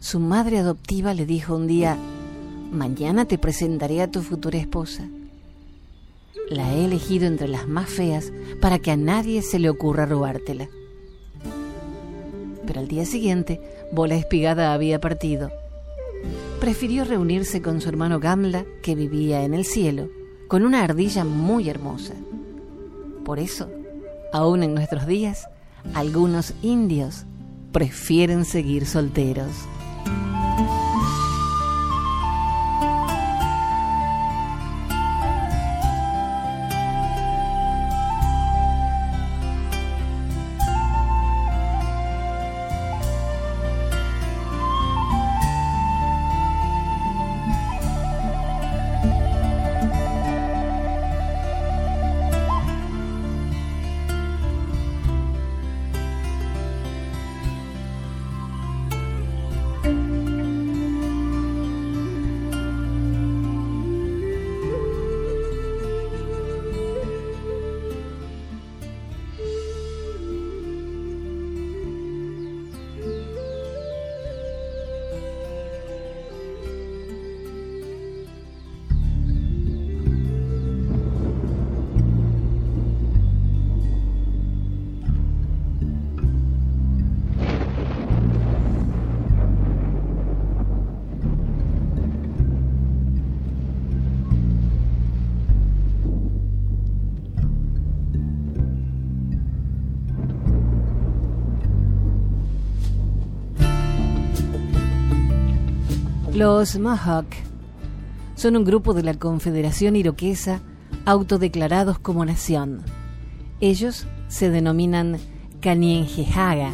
Su 0.00 0.18
madre 0.18 0.58
adoptiva 0.58 1.14
le 1.14 1.26
dijo 1.26 1.54
un 1.54 1.68
día, 1.68 1.96
mañana 2.72 3.24
te 3.24 3.38
presentaré 3.38 4.02
a 4.02 4.10
tu 4.10 4.20
futura 4.20 4.58
esposa. 4.58 5.08
La 6.50 6.74
he 6.74 6.84
elegido 6.84 7.26
entre 7.26 7.46
las 7.46 7.68
más 7.68 7.88
feas 7.88 8.32
para 8.60 8.80
que 8.80 8.90
a 8.90 8.96
nadie 8.96 9.42
se 9.42 9.60
le 9.60 9.70
ocurra 9.70 10.06
robártela. 10.06 10.68
Pero 12.66 12.80
al 12.80 12.88
día 12.88 13.06
siguiente, 13.06 13.60
Bola 13.92 14.16
Espigada 14.16 14.74
había 14.74 15.00
partido. 15.00 15.50
Prefirió 16.60 17.04
reunirse 17.04 17.60
con 17.60 17.80
su 17.80 17.88
hermano 17.88 18.20
Gamla, 18.20 18.64
que 18.82 18.94
vivía 18.94 19.44
en 19.44 19.54
el 19.54 19.64
cielo, 19.64 20.08
con 20.48 20.64
una 20.64 20.82
ardilla 20.82 21.24
muy 21.24 21.68
hermosa. 21.68 22.14
Por 23.24 23.38
eso, 23.38 23.70
aún 24.32 24.62
en 24.62 24.74
nuestros 24.74 25.06
días, 25.06 25.48
algunos 25.94 26.54
indios 26.62 27.24
prefieren 27.72 28.44
seguir 28.44 28.86
solteros. 28.86 29.50
Los 106.42 106.76
Mohawk 106.76 107.28
son 108.34 108.56
un 108.56 108.64
grupo 108.64 108.94
de 108.94 109.04
la 109.04 109.14
Confederación 109.14 109.94
Iroquesa 109.94 110.60
autodeclarados 111.04 112.00
como 112.00 112.24
nación. 112.24 112.82
Ellos 113.60 114.08
se 114.26 114.50
denominan 114.50 115.18
Kanienjehaga, 115.60 116.72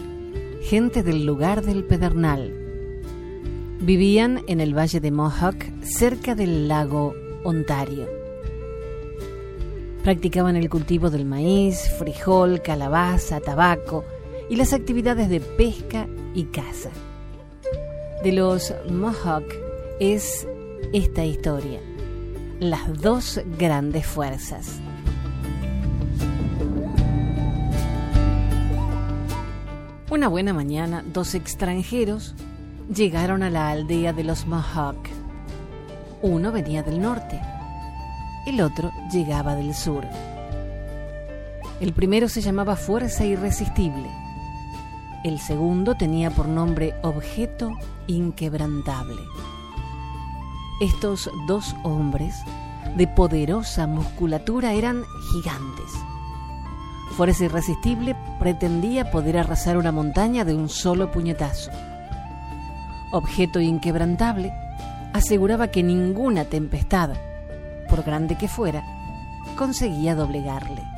gente 0.63 1.03
del 1.03 1.27
lugar 1.27 1.61
del 1.61 1.85
Pedernal. 1.85 2.51
Vivían 3.83 4.41
en 4.49 4.63
el 4.63 4.75
valle 4.75 5.01
de 5.01 5.11
Mohawk, 5.11 5.63
cerca 5.83 6.35
del 6.35 6.67
lago 6.67 7.13
Ontario. 7.45 8.07
Practicaban 10.03 10.57
el 10.57 10.71
cultivo 10.71 11.11
del 11.11 11.27
maíz, 11.27 11.91
frijol, 11.99 12.63
calabaza, 12.63 13.41
tabaco 13.41 14.03
y 14.49 14.57
las 14.57 14.73
actividades 14.73 15.29
de 15.29 15.41
pesca 15.41 16.09
y 16.35 16.45
caza. 16.45 16.89
De 18.23 18.33
los 18.33 18.75
Mohawk 18.91 19.47
es 20.01 20.45
esta 20.93 21.25
historia, 21.25 21.79
las 22.59 23.01
dos 23.01 23.41
grandes 23.57 24.07
fuerzas. 24.07 24.81
Una 30.11 30.27
buena 30.27 30.53
mañana, 30.53 31.05
dos 31.13 31.37
extranjeros 31.37 32.35
llegaron 32.93 33.45
a 33.45 33.51
la 33.51 33.71
aldea 33.71 34.13
de 34.13 34.25
los 34.25 34.49
Mohawk. 34.49 34.99
Uno 36.21 36.51
venía 36.51 36.83
del 36.83 37.01
norte, 37.01 37.41
el 38.49 38.61
otro 38.63 38.91
llegaba 39.13 39.55
del 39.55 39.75
sur. 39.75 40.05
El 41.81 41.93
primero 41.93 42.29
se 42.29 42.41
llamaba 42.41 42.75
Fuerza 42.75 43.25
Irresistible. 43.25 44.09
El 45.25 45.41
segundo 45.41 45.97
tenía 45.97 46.31
por 46.31 46.47
nombre 46.47 46.95
Objeto 47.03 47.77
Inquebrantable. 48.07 49.21
Estos 50.81 51.29
dos 51.49 51.75
hombres, 51.83 52.37
de 52.97 53.09
poderosa 53.09 53.89
musculatura, 53.89 54.75
eran 54.75 55.03
gigantes. 55.33 55.93
Fuerza 57.17 57.47
Irresistible 57.47 58.15
pretendía 58.39 59.11
poder 59.11 59.39
arrasar 59.39 59.77
una 59.77 59.91
montaña 59.91 60.45
de 60.45 60.55
un 60.55 60.69
solo 60.69 61.11
puñetazo. 61.11 61.73
Objeto 63.11 63.61
Inquebrantable 63.61 64.53
aseguraba 65.13 65.67
que 65.69 65.83
ninguna 65.83 66.45
tempestad, 66.45 67.11
por 67.91 68.05
grande 68.05 68.39
que 68.39 68.47
fuera, 68.47 68.85
conseguía 69.57 70.15
doblegarle. 70.15 70.98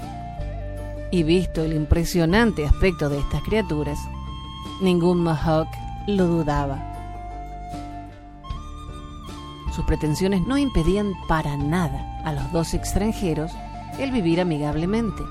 Y 1.10 1.22
visto 1.24 1.62
el 1.62 1.72
impresionante 1.72 2.64
aspecto 2.64 3.08
de 3.08 3.18
estas 3.18 3.42
criaturas, 3.42 3.98
ningún 4.80 5.22
Mohawk 5.22 5.68
lo 6.06 6.26
dudaba. 6.26 6.86
Sus 9.74 9.84
pretensiones 9.84 10.46
no 10.46 10.58
impedían 10.58 11.12
para 11.28 11.56
nada 11.56 12.20
a 12.24 12.32
los 12.32 12.52
dos 12.52 12.74
extranjeros 12.74 13.52
el 13.98 14.10
vivir 14.10 14.40
amigablemente. 14.40 15.22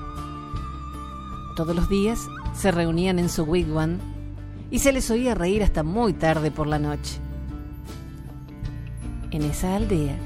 Todos 1.56 1.74
los 1.74 1.88
días 1.88 2.18
se 2.54 2.70
reunían 2.70 3.18
en 3.18 3.28
su 3.28 3.44
wigwam 3.44 3.98
y 4.70 4.78
se 4.78 4.92
les 4.92 5.10
oía 5.10 5.34
reír 5.34 5.62
hasta 5.62 5.82
muy 5.82 6.12
tarde 6.12 6.50
por 6.50 6.66
la 6.66 6.78
noche. 6.78 7.18
En 9.30 9.42
esa 9.42 9.76
aldea 9.76 10.16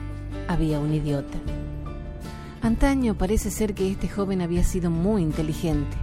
había 0.48 0.78
un 0.78 0.94
idiota. 0.94 1.38
Antaño 2.64 3.14
parece 3.14 3.50
ser 3.50 3.74
que 3.74 3.90
este 3.90 4.08
joven 4.08 4.40
había 4.40 4.64
sido 4.64 4.90
muy 4.90 5.20
inteligente, 5.20 5.98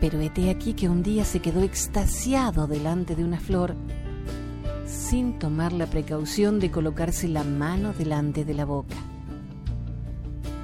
pero 0.00 0.20
hete 0.20 0.50
aquí 0.50 0.72
que 0.72 0.88
un 0.88 1.02
día 1.02 1.24
se 1.24 1.40
quedó 1.40 1.62
extasiado 1.62 2.68
delante 2.68 3.16
de 3.16 3.24
una 3.24 3.40
flor 3.40 3.74
sin 4.86 5.40
tomar 5.40 5.72
la 5.72 5.86
precaución 5.86 6.60
de 6.60 6.70
colocarse 6.70 7.26
la 7.26 7.42
mano 7.42 7.92
delante 7.92 8.44
de 8.44 8.54
la 8.54 8.64
boca. 8.64 8.94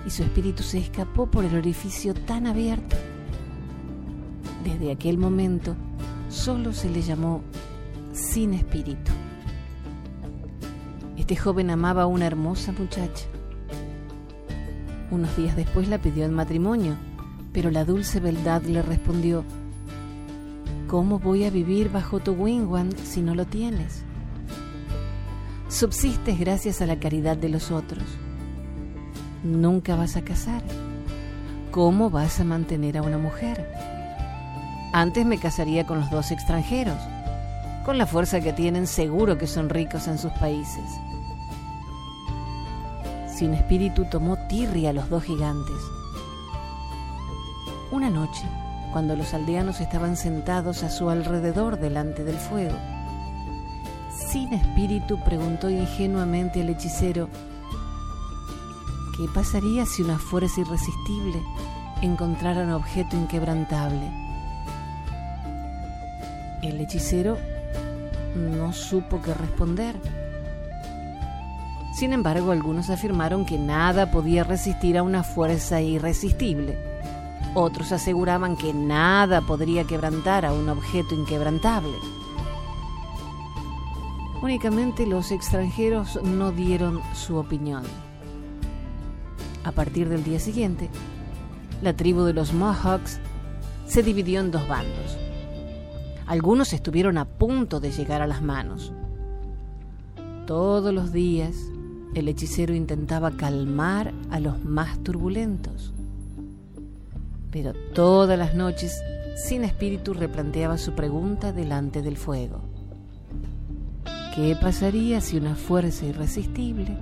Y 0.06 0.10
su 0.10 0.22
espíritu 0.22 0.62
se 0.62 0.78
escapó 0.78 1.28
por 1.28 1.44
el 1.44 1.56
orificio 1.56 2.14
tan 2.14 2.46
abierto. 2.46 2.94
Desde 4.62 4.92
aquel 4.92 5.18
momento 5.18 5.74
solo 6.28 6.72
se 6.72 6.88
le 6.88 7.02
llamó 7.02 7.42
sin 8.12 8.54
espíritu. 8.54 9.10
Este 11.16 11.34
joven 11.34 11.68
amaba 11.70 12.04
a 12.04 12.06
una 12.06 12.26
hermosa 12.26 12.70
muchacha. 12.70 13.26
Unos 15.10 15.34
días 15.36 15.56
después 15.56 15.88
la 15.88 15.98
pidió 15.98 16.24
en 16.24 16.34
matrimonio, 16.34 16.96
pero 17.52 17.70
la 17.70 17.84
dulce 17.84 18.20
beldad 18.20 18.62
le 18.62 18.82
respondió, 18.82 19.44
¿Cómo 20.86 21.18
voy 21.18 21.44
a 21.44 21.50
vivir 21.50 21.90
bajo 21.90 22.20
tu 22.20 22.32
wingwan 22.32 22.92
si 22.96 23.20
no 23.20 23.34
lo 23.34 23.46
tienes? 23.46 24.04
Subsistes 25.68 26.38
gracias 26.38 26.80
a 26.80 26.86
la 26.86 26.98
caridad 26.98 27.36
de 27.36 27.48
los 27.50 27.70
otros. 27.70 28.04
Nunca 29.44 29.96
vas 29.96 30.16
a 30.16 30.22
casar. 30.22 30.62
¿Cómo 31.70 32.08
vas 32.08 32.40
a 32.40 32.44
mantener 32.44 32.96
a 32.96 33.02
una 33.02 33.18
mujer? 33.18 33.70
Antes 34.94 35.26
me 35.26 35.38
casaría 35.38 35.86
con 35.86 36.00
los 36.00 36.10
dos 36.10 36.30
extranjeros. 36.30 36.98
Con 37.84 37.98
la 37.98 38.06
fuerza 38.06 38.40
que 38.40 38.54
tienen, 38.54 38.86
seguro 38.86 39.36
que 39.36 39.46
son 39.46 39.68
ricos 39.68 40.08
en 40.08 40.18
sus 40.18 40.32
países. 40.32 40.84
Sin 43.38 43.54
espíritu 43.54 44.04
tomó 44.04 44.36
tirria 44.48 44.90
a 44.90 44.92
los 44.92 45.08
dos 45.10 45.22
gigantes. 45.22 45.76
Una 47.92 48.10
noche, 48.10 48.42
cuando 48.92 49.14
los 49.14 49.32
aldeanos 49.32 49.80
estaban 49.80 50.16
sentados 50.16 50.82
a 50.82 50.90
su 50.90 51.08
alrededor 51.08 51.78
delante 51.78 52.24
del 52.24 52.34
fuego, 52.34 52.76
sin 54.10 54.52
espíritu 54.54 55.22
preguntó 55.24 55.70
ingenuamente 55.70 56.62
al 56.62 56.70
hechicero, 56.70 57.28
¿qué 59.16 59.26
pasaría 59.32 59.86
si 59.86 60.02
una 60.02 60.18
fuerza 60.18 60.60
irresistible 60.60 61.40
encontrara 62.02 62.64
un 62.64 62.72
objeto 62.72 63.16
inquebrantable? 63.16 64.10
El 66.64 66.80
hechicero 66.80 67.38
no 68.34 68.72
supo 68.72 69.22
qué 69.22 69.32
responder. 69.32 70.17
Sin 71.98 72.12
embargo, 72.12 72.52
algunos 72.52 72.90
afirmaron 72.90 73.44
que 73.44 73.58
nada 73.58 74.12
podía 74.12 74.44
resistir 74.44 74.96
a 74.96 75.02
una 75.02 75.24
fuerza 75.24 75.80
irresistible. 75.82 76.78
Otros 77.54 77.90
aseguraban 77.90 78.56
que 78.56 78.72
nada 78.72 79.40
podría 79.40 79.82
quebrantar 79.82 80.46
a 80.46 80.52
un 80.52 80.68
objeto 80.68 81.16
inquebrantable. 81.16 81.96
Únicamente 84.40 85.06
los 85.06 85.32
extranjeros 85.32 86.22
no 86.22 86.52
dieron 86.52 87.00
su 87.14 87.36
opinión. 87.36 87.82
A 89.64 89.72
partir 89.72 90.08
del 90.08 90.22
día 90.22 90.38
siguiente, 90.38 90.90
la 91.82 91.94
tribu 91.94 92.22
de 92.22 92.32
los 92.32 92.52
Mohawks 92.52 93.18
se 93.88 94.04
dividió 94.04 94.38
en 94.38 94.52
dos 94.52 94.68
bandos. 94.68 95.18
Algunos 96.28 96.72
estuvieron 96.72 97.18
a 97.18 97.24
punto 97.24 97.80
de 97.80 97.90
llegar 97.90 98.22
a 98.22 98.28
las 98.28 98.40
manos. 98.40 98.92
Todos 100.46 100.94
los 100.94 101.10
días 101.12 101.56
el 102.14 102.28
hechicero 102.28 102.74
intentaba 102.74 103.30
calmar 103.32 104.12
a 104.30 104.40
los 104.40 104.64
más 104.64 105.02
turbulentos. 105.02 105.92
Pero 107.50 107.72
todas 107.94 108.38
las 108.38 108.54
noches, 108.54 109.00
sin 109.36 109.64
espíritu, 109.64 110.14
replanteaba 110.14 110.78
su 110.78 110.92
pregunta 110.92 111.52
delante 111.52 112.02
del 112.02 112.16
fuego. 112.16 112.60
¿Qué 114.34 114.56
pasaría 114.60 115.20
si 115.20 115.36
una 115.36 115.54
fuerza 115.54 116.06
irresistible 116.06 116.96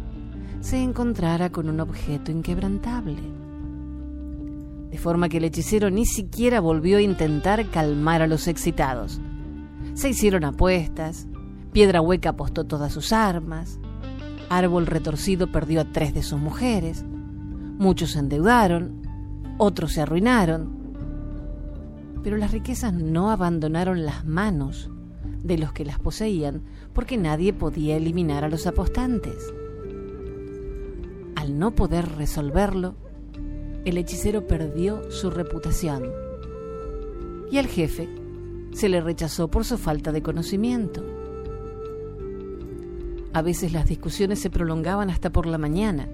se 0.61 0.83
encontrara 0.83 1.51
con 1.51 1.69
un 1.69 1.81
objeto 1.81 2.31
inquebrantable? 2.31 3.37
de 4.97 5.03
forma 5.03 5.29
que 5.29 5.37
el 5.37 5.45
hechicero 5.45 5.91
ni 5.91 6.07
siquiera 6.07 6.59
volvió 6.59 6.97
a 6.97 7.03
intentar 7.03 7.69
calmar 7.71 8.23
a 8.23 8.27
los 8.27 8.49
excitados. 8.49 9.21
Se 9.93 10.09
hicieron 10.09 10.45
apuestas, 10.45 11.27
Piedra 11.73 12.01
Hueca 12.01 12.31
apostó 12.31 12.65
todas 12.65 12.95
sus 12.95 13.13
armas, 13.13 13.79
Árbol 14.49 14.87
Retorcido 14.87 15.51
perdió 15.51 15.81
a 15.81 15.93
tres 15.93 16.15
de 16.15 16.23
sus 16.23 16.39
mujeres, 16.39 17.05
muchos 17.79 18.13
se 18.13 18.21
endeudaron, 18.21 19.03
otros 19.59 19.93
se 19.93 20.03
arruinaron, 20.03 20.77
pero 22.23 22.37
las 22.37 22.53
riquezas 22.53 22.93
no 22.93 23.31
abandonaron 23.31 24.05
las 24.05 24.25
manos 24.25 24.91
de 25.43 25.59
los 25.59 25.73
que 25.73 25.85
las 25.85 25.99
poseían 25.99 26.63
porque 26.93 27.17
nadie 27.17 27.53
podía 27.53 27.97
eliminar 27.97 28.45
a 28.45 28.49
los 28.49 28.67
apostantes. 28.67 29.53
Al 31.37 31.59
no 31.59 31.75
poder 31.75 32.17
resolverlo, 32.17 32.97
el 33.85 33.99
hechicero 33.99 34.47
perdió 34.47 35.11
su 35.11 35.31
reputación 35.31 36.11
y 37.51 37.59
al 37.59 37.67
jefe 37.67 38.09
se 38.73 38.89
le 38.89 39.01
rechazó 39.01 39.49
por 39.49 39.65
su 39.65 39.79
falta 39.79 40.13
de 40.13 40.23
conocimiento. 40.23 41.05
A 43.37 43.43
veces 43.43 43.75
las 43.75 43.85
discusiones 43.85 44.39
se 44.39 44.49
prolongaban 44.49 45.11
hasta 45.11 45.29
por 45.29 45.45
la 45.45 45.59
mañana, 45.59 46.09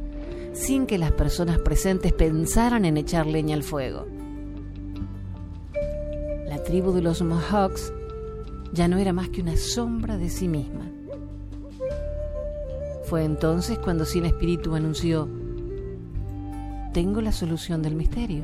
sin 0.55 0.87
que 0.87 0.99
las 0.99 1.13
personas 1.13 1.57
presentes 1.61 2.13
pensaran 2.13 2.85
en 2.85 2.97
echar 2.97 3.29
leña 3.29 3.55
al 3.55 3.63
fuego. 3.63 4.09
La 6.49 6.61
tribu 6.65 6.91
de 6.91 7.01
los 7.01 7.23
Mohawks 7.23 7.93
ya 8.73 8.89
no 8.89 8.99
era 8.99 9.13
más 9.13 9.29
que 9.29 9.41
una 9.41 9.57
sombra 9.57 10.19
de 10.19 10.29
sí 10.29 10.49
misma. 10.49 10.91
Fue 13.05 13.23
entonces 13.23 13.79
cuando 13.79 14.05
Sin 14.05 14.25
Espíritu 14.25 14.75
anunció, 14.75 15.29
tengo 16.93 17.21
la 17.21 17.31
solución 17.31 17.83
del 17.83 17.95
misterio. 17.95 18.43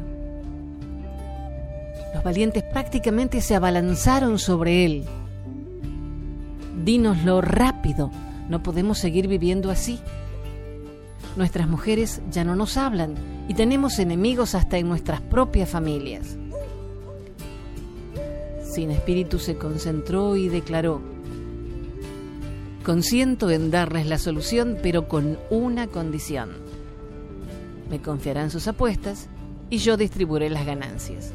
Los 2.14 2.22
valientes 2.22 2.62
prácticamente 2.62 3.40
se 3.40 3.56
abalanzaron 3.56 4.38
sobre 4.38 4.84
él. 4.84 5.04
dínoslo 6.84 7.40
rápido. 7.40 8.12
No 8.48 8.62
podemos 8.62 8.98
seguir 8.98 9.28
viviendo 9.28 9.70
así. 9.70 10.00
Nuestras 11.36 11.68
mujeres 11.68 12.20
ya 12.30 12.44
no 12.44 12.56
nos 12.56 12.76
hablan 12.76 13.14
y 13.48 13.54
tenemos 13.54 13.98
enemigos 13.98 14.54
hasta 14.54 14.78
en 14.78 14.88
nuestras 14.88 15.20
propias 15.20 15.68
familias. 15.68 16.36
Sin 18.62 18.90
espíritu 18.90 19.38
se 19.38 19.56
concentró 19.56 20.36
y 20.36 20.48
declaró, 20.48 21.00
Consiento 22.84 23.50
en 23.50 23.70
darles 23.70 24.06
la 24.06 24.16
solución, 24.16 24.78
pero 24.82 25.08
con 25.08 25.38
una 25.50 25.88
condición. 25.88 26.50
Me 27.90 28.00
confiarán 28.00 28.50
sus 28.50 28.66
apuestas 28.66 29.28
y 29.68 29.78
yo 29.78 29.96
distribuiré 29.96 30.48
las 30.48 30.64
ganancias. 30.64 31.32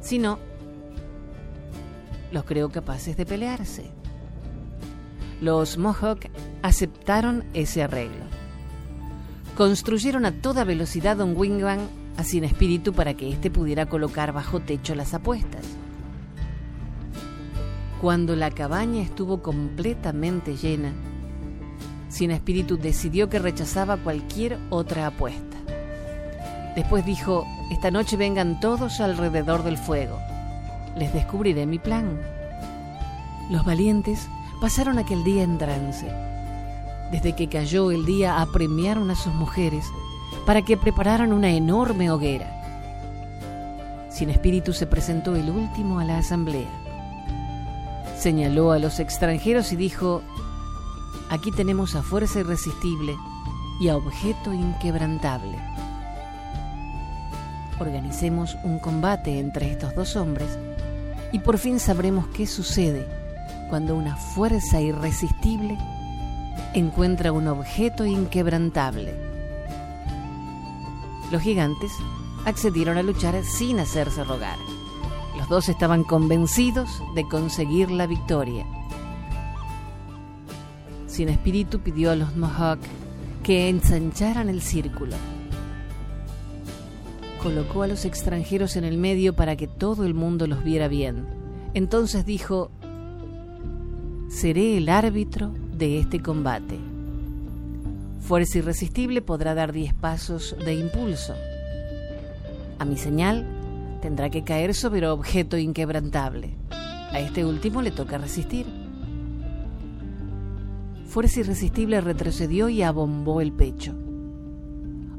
Si 0.00 0.18
no, 0.18 0.38
los 2.32 2.44
creo 2.44 2.70
capaces 2.70 3.16
de 3.16 3.26
pelearse. 3.26 3.90
Los 5.40 5.76
Mohawk 5.76 6.30
aceptaron 6.62 7.44
ese 7.52 7.82
arreglo. 7.82 8.24
Construyeron 9.56 10.24
a 10.24 10.32
toda 10.32 10.64
velocidad 10.64 11.20
un 11.20 11.36
wingman 11.36 11.80
a 12.16 12.24
sin 12.24 12.44
espíritu 12.44 12.92
para 12.92 13.14
que 13.14 13.30
éste 13.30 13.50
pudiera 13.50 13.86
colocar 13.86 14.32
bajo 14.32 14.60
techo 14.60 14.94
las 14.94 15.14
apuestas. 15.14 15.64
Cuando 18.00 18.36
la 18.36 18.50
cabaña 18.50 19.02
estuvo 19.02 19.42
completamente 19.42 20.56
llena, 20.56 20.92
Sin 22.08 22.30
Espíritu 22.30 22.78
decidió 22.78 23.28
que 23.28 23.38
rechazaba 23.38 23.96
cualquier 23.96 24.58
otra 24.70 25.06
apuesta. 25.06 25.56
Después 26.74 27.04
dijo, 27.04 27.44
esta 27.70 27.90
noche 27.90 28.16
vengan 28.16 28.60
todos 28.60 29.00
alrededor 29.00 29.64
del 29.64 29.76
fuego. 29.76 30.18
Les 30.96 31.12
descubriré 31.12 31.66
mi 31.66 31.78
plan. 31.78 32.18
Los 33.50 33.64
valientes 33.64 34.28
pasaron 34.60 34.98
aquel 34.98 35.24
día 35.24 35.42
en 35.42 35.58
trance. 35.58 36.06
Desde 37.10 37.34
que 37.34 37.48
cayó 37.48 37.90
el 37.90 38.04
día 38.04 38.40
apremiaron 38.40 39.10
a 39.10 39.14
sus 39.14 39.32
mujeres 39.34 39.84
para 40.44 40.62
que 40.62 40.76
prepararan 40.76 41.32
una 41.32 41.50
enorme 41.50 42.10
hoguera. 42.10 42.52
Sin 44.10 44.30
espíritu 44.30 44.72
se 44.72 44.86
presentó 44.86 45.36
el 45.36 45.50
último 45.50 46.00
a 46.00 46.04
la 46.04 46.18
asamblea. 46.18 46.68
Señaló 48.18 48.72
a 48.72 48.78
los 48.78 48.98
extranjeros 48.98 49.72
y 49.72 49.76
dijo, 49.76 50.22
aquí 51.28 51.52
tenemos 51.52 51.94
a 51.94 52.02
fuerza 52.02 52.40
irresistible 52.40 53.14
y 53.78 53.88
a 53.88 53.96
objeto 53.96 54.52
inquebrantable. 54.52 55.58
Organicemos 57.78 58.56
un 58.64 58.78
combate 58.78 59.38
entre 59.38 59.70
estos 59.70 59.94
dos 59.94 60.16
hombres 60.16 60.58
y 61.30 61.40
por 61.40 61.58
fin 61.58 61.78
sabremos 61.78 62.26
qué 62.28 62.46
sucede 62.46 63.25
cuando 63.68 63.96
una 63.96 64.16
fuerza 64.16 64.80
irresistible 64.80 65.76
encuentra 66.74 67.32
un 67.32 67.48
objeto 67.48 68.04
inquebrantable. 68.04 69.14
Los 71.30 71.42
gigantes 71.42 71.92
accedieron 72.44 72.98
a 72.98 73.02
luchar 73.02 73.42
sin 73.44 73.80
hacerse 73.80 74.22
rogar. 74.24 74.58
Los 75.36 75.48
dos 75.48 75.68
estaban 75.68 76.04
convencidos 76.04 77.02
de 77.14 77.26
conseguir 77.28 77.90
la 77.90 78.06
victoria. 78.06 78.64
Sin 81.06 81.28
espíritu 81.28 81.80
pidió 81.80 82.10
a 82.10 82.16
los 82.16 82.36
Mohawk 82.36 82.78
que 83.42 83.68
ensancharan 83.68 84.48
el 84.48 84.60
círculo. 84.62 85.16
Colocó 87.42 87.82
a 87.82 87.86
los 87.86 88.04
extranjeros 88.04 88.76
en 88.76 88.84
el 88.84 88.98
medio 88.98 89.34
para 89.34 89.56
que 89.56 89.66
todo 89.66 90.04
el 90.04 90.14
mundo 90.14 90.46
los 90.46 90.64
viera 90.64 90.88
bien. 90.88 91.26
Entonces 91.74 92.24
dijo, 92.24 92.70
seré 94.28 94.76
el 94.76 94.88
árbitro 94.88 95.52
de 95.72 96.00
este 96.00 96.20
combate. 96.20 96.78
Fuerza 98.20 98.58
irresistible 98.58 99.22
podrá 99.22 99.54
dar 99.54 99.72
diez 99.72 99.94
pasos 99.94 100.56
de 100.64 100.74
impulso. 100.74 101.34
A 102.78 102.84
mi 102.84 102.96
señal, 102.96 103.46
tendrá 104.02 104.30
que 104.30 104.42
caer 104.42 104.74
sobre 104.74 105.06
objeto 105.06 105.56
inquebrantable. 105.56 106.50
A 106.70 107.20
este 107.20 107.44
último 107.44 107.82
le 107.82 107.92
toca 107.92 108.18
resistir. 108.18 108.66
Fuerza 111.06 111.40
irresistible 111.40 112.00
retrocedió 112.00 112.68
y 112.68 112.82
abombó 112.82 113.40
el 113.40 113.52
pecho. 113.52 113.94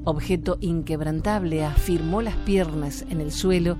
Objeto 0.03 0.57
inquebrantable 0.59 1.65
afirmó 1.65 2.21
las 2.21 2.35
piernas 2.35 3.05
en 3.09 3.21
el 3.21 3.31
suelo 3.31 3.77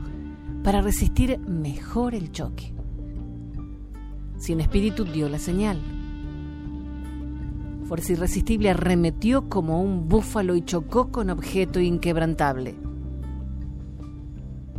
para 0.64 0.82
resistir 0.82 1.38
mejor 1.40 2.16
el 2.16 2.32
choque. 2.32 2.77
Sin 4.38 4.60
espíritu 4.60 5.04
dio 5.04 5.30
la 5.30 5.40
señal. 5.40 5.80
Fuerza 7.88 8.14
irresistible 8.14 8.70
arremetió 8.70 9.50
como 9.50 9.82
un 9.82 10.08
búfalo 10.08 10.56
y 10.56 10.62
chocó 10.62 11.12
con 11.12 11.30
objeto 11.30 11.80
inquebrantable. 11.80 12.76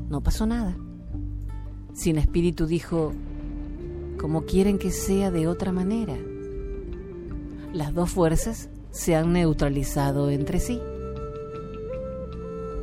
No 0.09 0.21
pasó 0.23 0.47
nada. 0.47 0.77
Sin 1.93 2.19
espíritu 2.19 2.67
dijo, 2.67 3.13
¿cómo 4.21 4.43
quieren 4.43 4.79
que 4.79 4.91
sea 4.91 5.31
de 5.31 5.49
otra 5.49 5.73
manera? 5.73 6.15
Las 7.73 7.95
dos 7.95 8.11
fuerzas 8.11 8.71
se 8.91 9.17
han 9.17 9.33
neutralizado 9.33 10.31
entre 10.31 10.61
sí. 10.61 10.81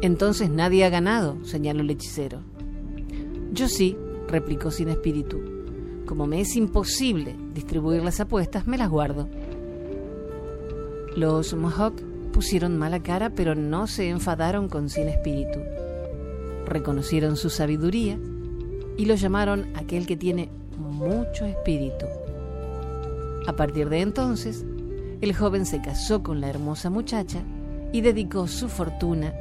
Entonces 0.02 0.50
nadie 0.50 0.86
ha 0.86 0.90
ganado, 0.90 1.38
señaló 1.46 1.82
el 1.82 1.90
hechicero. 1.90 2.42
Yo 3.54 3.68
sí, 3.70 3.98
replicó 4.28 4.72
sin 4.72 4.90
espíritu. 4.90 5.55
Como 6.06 6.28
me 6.28 6.42
es 6.42 6.56
imposible 6.56 7.36
distribuir 7.54 8.04
las 8.04 8.20
apuestas, 8.20 8.68
me 8.68 8.78
las 8.78 8.90
guardo. 8.90 9.28
Los 11.16 11.54
Mohawk 11.54 12.02
pusieron 12.32 12.78
mala 12.78 13.02
cara, 13.02 13.30
pero 13.30 13.56
no 13.56 13.88
se 13.88 14.10
enfadaron 14.10 14.70
con 14.70 14.90
sin 14.90 15.08
espíritu 15.08 15.60
reconocieron 16.66 17.38
su 17.38 17.50
sabiduría 17.50 18.18
y 18.98 19.06
lo 19.06 19.16
llamaron 19.16 19.68
aquel 19.76 20.06
que 20.06 20.18
tiene 20.18 20.50
mucho 20.78 21.46
espíritu. 21.46 22.06
A 23.48 23.56
partir 23.56 23.90
de 23.90 24.02
entonces, 24.02 24.66
el 25.22 25.36
joven 25.36 25.66
se 25.66 25.82
casó 25.82 26.24
con 26.24 26.42
la 26.42 26.50
hermosa 26.50 26.90
muchacha 26.90 27.40
y 27.92 28.02
dedicó 28.02 28.48
su 28.48 28.68
fortuna 28.68 29.34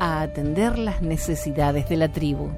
a 0.00 0.22
atender 0.22 0.78
las 0.78 1.02
necesidades 1.02 1.88
de 1.88 1.96
la 1.96 2.10
tribu. 2.10 2.48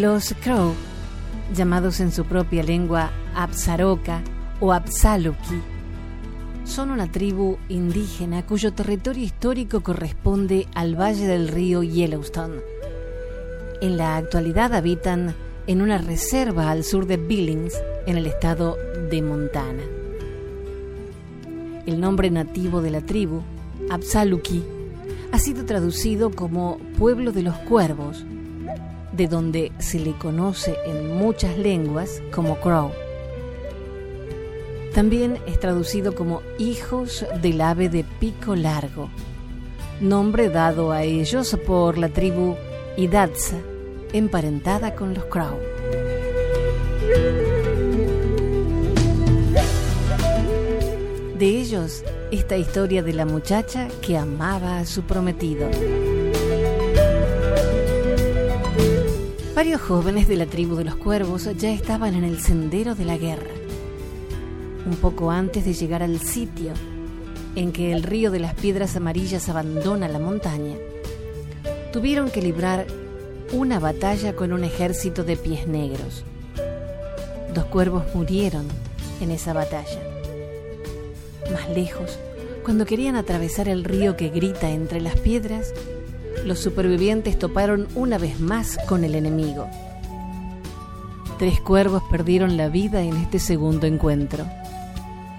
Los 0.00 0.34
Crow, 0.42 0.72
llamados 1.54 2.00
en 2.00 2.10
su 2.10 2.24
propia 2.24 2.62
lengua 2.62 3.10
Absaroka 3.34 4.22
o 4.58 4.72
Absaluki, 4.72 5.60
son 6.64 6.90
una 6.90 7.12
tribu 7.12 7.58
indígena 7.68 8.46
cuyo 8.46 8.72
territorio 8.72 9.22
histórico 9.22 9.82
corresponde 9.82 10.66
al 10.74 10.98
valle 10.98 11.26
del 11.26 11.48
río 11.48 11.82
Yellowstone. 11.82 12.62
En 13.82 13.98
la 13.98 14.16
actualidad 14.16 14.72
habitan 14.72 15.34
en 15.66 15.82
una 15.82 15.98
reserva 15.98 16.70
al 16.70 16.82
sur 16.82 17.04
de 17.04 17.18
Billings, 17.18 17.74
en 18.06 18.16
el 18.16 18.26
estado 18.26 18.78
de 19.10 19.20
Montana. 19.20 19.82
El 21.84 22.00
nombre 22.00 22.30
nativo 22.30 22.80
de 22.80 22.90
la 22.90 23.02
tribu, 23.02 23.42
Absaluki, 23.90 24.64
ha 25.30 25.38
sido 25.38 25.66
traducido 25.66 26.30
como 26.30 26.78
pueblo 26.96 27.32
de 27.32 27.42
los 27.42 27.56
cuervos 27.58 28.24
de 29.12 29.26
donde 29.28 29.72
se 29.78 29.98
le 29.98 30.12
conoce 30.12 30.76
en 30.86 31.16
muchas 31.16 31.56
lenguas 31.58 32.22
como 32.32 32.60
Crow. 32.60 32.90
También 34.94 35.38
es 35.46 35.60
traducido 35.60 36.14
como 36.14 36.42
hijos 36.58 37.24
del 37.40 37.60
ave 37.60 37.88
de 37.88 38.04
pico 38.04 38.56
largo, 38.56 39.08
nombre 40.00 40.48
dado 40.48 40.90
a 40.90 41.04
ellos 41.04 41.56
por 41.66 41.96
la 41.96 42.08
tribu 42.08 42.56
Idatsa, 42.96 43.56
emparentada 44.12 44.94
con 44.94 45.14
los 45.14 45.24
Crow. 45.26 45.58
De 51.38 51.46
ellos, 51.46 52.04
esta 52.30 52.58
historia 52.58 53.02
de 53.02 53.14
la 53.14 53.24
muchacha 53.24 53.88
que 54.02 54.18
amaba 54.18 54.78
a 54.78 54.84
su 54.84 55.04
prometido. 55.04 55.70
Varios 59.60 59.82
jóvenes 59.82 60.26
de 60.26 60.36
la 60.36 60.46
tribu 60.46 60.74
de 60.74 60.84
los 60.84 60.96
cuervos 60.96 61.46
ya 61.58 61.70
estaban 61.70 62.14
en 62.14 62.24
el 62.24 62.40
sendero 62.40 62.94
de 62.94 63.04
la 63.04 63.18
guerra. 63.18 63.50
Un 64.86 64.96
poco 64.96 65.30
antes 65.30 65.66
de 65.66 65.74
llegar 65.74 66.02
al 66.02 66.18
sitio 66.18 66.72
en 67.56 67.70
que 67.70 67.92
el 67.92 68.02
río 68.02 68.30
de 68.30 68.38
las 68.38 68.54
piedras 68.54 68.96
amarillas 68.96 69.50
abandona 69.50 70.08
la 70.08 70.18
montaña, 70.18 70.76
tuvieron 71.92 72.30
que 72.30 72.40
librar 72.40 72.86
una 73.52 73.78
batalla 73.78 74.34
con 74.34 74.54
un 74.54 74.64
ejército 74.64 75.24
de 75.24 75.36
pies 75.36 75.68
negros. 75.68 76.24
Dos 77.52 77.66
cuervos 77.66 78.04
murieron 78.14 78.66
en 79.20 79.30
esa 79.30 79.52
batalla. 79.52 80.00
Más 81.52 81.68
lejos, 81.68 82.18
cuando 82.64 82.86
querían 82.86 83.14
atravesar 83.14 83.68
el 83.68 83.84
río 83.84 84.16
que 84.16 84.30
grita 84.30 84.70
entre 84.70 85.02
las 85.02 85.20
piedras, 85.20 85.74
los 86.44 86.58
supervivientes 86.58 87.38
toparon 87.38 87.88
una 87.94 88.18
vez 88.18 88.40
más 88.40 88.78
con 88.88 89.04
el 89.04 89.14
enemigo. 89.14 89.68
Tres 91.38 91.60
cuervos 91.60 92.02
perdieron 92.10 92.56
la 92.56 92.68
vida 92.68 93.02
en 93.02 93.16
este 93.16 93.38
segundo 93.38 93.86
encuentro. 93.86 94.46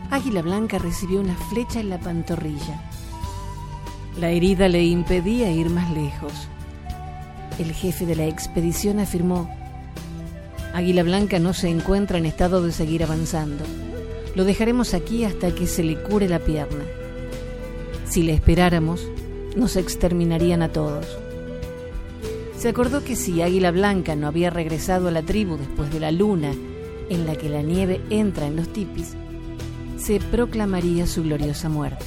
Águila 0.09 0.41
Blanca 0.41 0.77
recibió 0.77 1.19
una 1.21 1.35
flecha 1.35 1.79
en 1.79 1.89
la 1.89 1.99
pantorrilla. 1.99 2.81
La 4.19 4.29
herida 4.29 4.67
le 4.67 4.83
impedía 4.83 5.51
ir 5.51 5.69
más 5.69 5.91
lejos. 5.91 6.33
El 7.59 7.71
jefe 7.73 8.05
de 8.05 8.15
la 8.15 8.25
expedición 8.25 8.99
afirmó, 8.99 9.49
Águila 10.73 11.03
Blanca 11.03 11.39
no 11.39 11.53
se 11.53 11.69
encuentra 11.69 12.17
en 12.17 12.25
estado 12.25 12.61
de 12.61 12.71
seguir 12.71 13.03
avanzando. 13.03 13.63
Lo 14.35 14.45
dejaremos 14.45 14.93
aquí 14.93 15.25
hasta 15.25 15.53
que 15.53 15.67
se 15.67 15.83
le 15.83 16.01
cure 16.01 16.29
la 16.29 16.39
pierna. 16.39 16.83
Si 18.09 18.23
le 18.23 18.33
esperáramos, 18.33 19.07
nos 19.55 19.75
exterminarían 19.75 20.61
a 20.61 20.69
todos. 20.69 21.05
Se 22.57 22.69
acordó 22.69 23.03
que 23.03 23.15
si 23.15 23.41
Águila 23.41 23.71
Blanca 23.71 24.15
no 24.15 24.27
había 24.27 24.49
regresado 24.49 25.07
a 25.07 25.11
la 25.11 25.23
tribu 25.23 25.57
después 25.57 25.91
de 25.91 25.99
la 25.99 26.11
luna 26.11 26.53
en 27.09 27.25
la 27.25 27.35
que 27.35 27.49
la 27.49 27.61
nieve 27.61 28.01
entra 28.09 28.47
en 28.47 28.55
los 28.55 28.71
tipis, 28.71 29.15
se 29.97 30.19
proclamaría 30.19 31.07
su 31.07 31.23
gloriosa 31.23 31.69
muerte. 31.69 32.05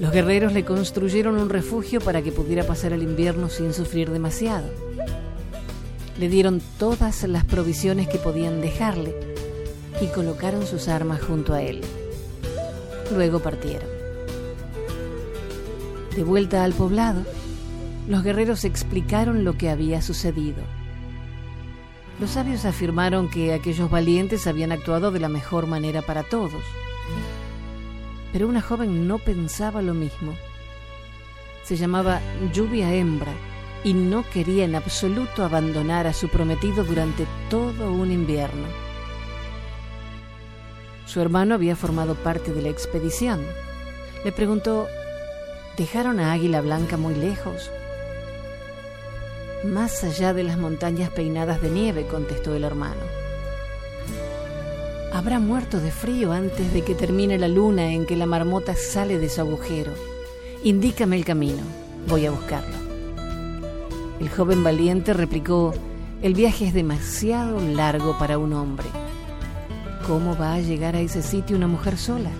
Los 0.00 0.12
guerreros 0.12 0.52
le 0.52 0.64
construyeron 0.64 1.38
un 1.38 1.48
refugio 1.48 2.00
para 2.00 2.22
que 2.22 2.30
pudiera 2.30 2.64
pasar 2.64 2.92
el 2.92 3.02
invierno 3.02 3.48
sin 3.48 3.72
sufrir 3.74 4.10
demasiado. 4.10 4.68
Le 6.18 6.28
dieron 6.28 6.62
todas 6.78 7.24
las 7.24 7.44
provisiones 7.44 8.08
que 8.08 8.18
podían 8.18 8.60
dejarle 8.60 9.14
y 10.00 10.06
colocaron 10.06 10.66
sus 10.66 10.88
armas 10.88 11.20
junto 11.20 11.52
a 11.52 11.62
él. 11.62 11.80
Luego 13.12 13.40
partieron. 13.40 13.97
De 16.18 16.24
vuelta 16.24 16.64
al 16.64 16.72
poblado, 16.72 17.22
los 18.08 18.24
guerreros 18.24 18.64
explicaron 18.64 19.44
lo 19.44 19.56
que 19.56 19.70
había 19.70 20.02
sucedido. 20.02 20.64
Los 22.18 22.30
sabios 22.30 22.64
afirmaron 22.64 23.30
que 23.30 23.54
aquellos 23.54 23.88
valientes 23.88 24.48
habían 24.48 24.72
actuado 24.72 25.12
de 25.12 25.20
la 25.20 25.28
mejor 25.28 25.68
manera 25.68 26.02
para 26.02 26.24
todos. 26.24 26.60
Pero 28.32 28.48
una 28.48 28.60
joven 28.60 29.06
no 29.06 29.18
pensaba 29.18 29.80
lo 29.80 29.94
mismo. 29.94 30.34
Se 31.62 31.76
llamaba 31.76 32.20
Lluvia 32.52 32.92
Hembra 32.92 33.32
y 33.84 33.94
no 33.94 34.28
quería 34.28 34.64
en 34.64 34.74
absoluto 34.74 35.44
abandonar 35.44 36.08
a 36.08 36.12
su 36.12 36.28
prometido 36.28 36.82
durante 36.82 37.28
todo 37.48 37.92
un 37.92 38.10
invierno. 38.10 38.66
Su 41.06 41.20
hermano 41.20 41.54
había 41.54 41.76
formado 41.76 42.16
parte 42.16 42.52
de 42.52 42.62
la 42.62 42.70
expedición. 42.70 43.40
Le 44.24 44.32
preguntó, 44.32 44.88
¿dejaron 45.78 46.18
a 46.18 46.32
Águila 46.32 46.60
Blanca 46.60 46.96
muy 46.96 47.14
lejos? 47.14 47.70
Más 49.64 50.02
allá 50.02 50.34
de 50.34 50.42
las 50.42 50.58
montañas 50.58 51.10
peinadas 51.10 51.62
de 51.62 51.70
nieve, 51.70 52.06
contestó 52.06 52.54
el 52.54 52.64
hermano. 52.64 53.00
Habrá 55.12 55.38
muerto 55.38 55.80
de 55.80 55.92
frío 55.92 56.32
antes 56.32 56.72
de 56.72 56.82
que 56.82 56.96
termine 56.96 57.38
la 57.38 57.48
luna 57.48 57.92
en 57.92 58.06
que 58.06 58.16
la 58.16 58.26
marmota 58.26 58.74
sale 58.74 59.18
de 59.18 59.28
su 59.28 59.40
agujero. 59.40 59.92
Indícame 60.64 61.16
el 61.16 61.24
camino, 61.24 61.62
voy 62.08 62.26
a 62.26 62.32
buscarlo. 62.32 62.76
El 64.20 64.28
joven 64.28 64.64
valiente 64.64 65.12
replicó, 65.12 65.74
el 66.22 66.34
viaje 66.34 66.66
es 66.66 66.74
demasiado 66.74 67.60
largo 67.60 68.18
para 68.18 68.36
un 68.36 68.52
hombre. 68.52 68.88
¿Cómo 70.08 70.36
va 70.36 70.54
a 70.54 70.60
llegar 70.60 70.96
a 70.96 71.00
ese 71.00 71.22
sitio 71.22 71.56
una 71.56 71.68
mujer 71.68 71.96
sola? 71.96 72.30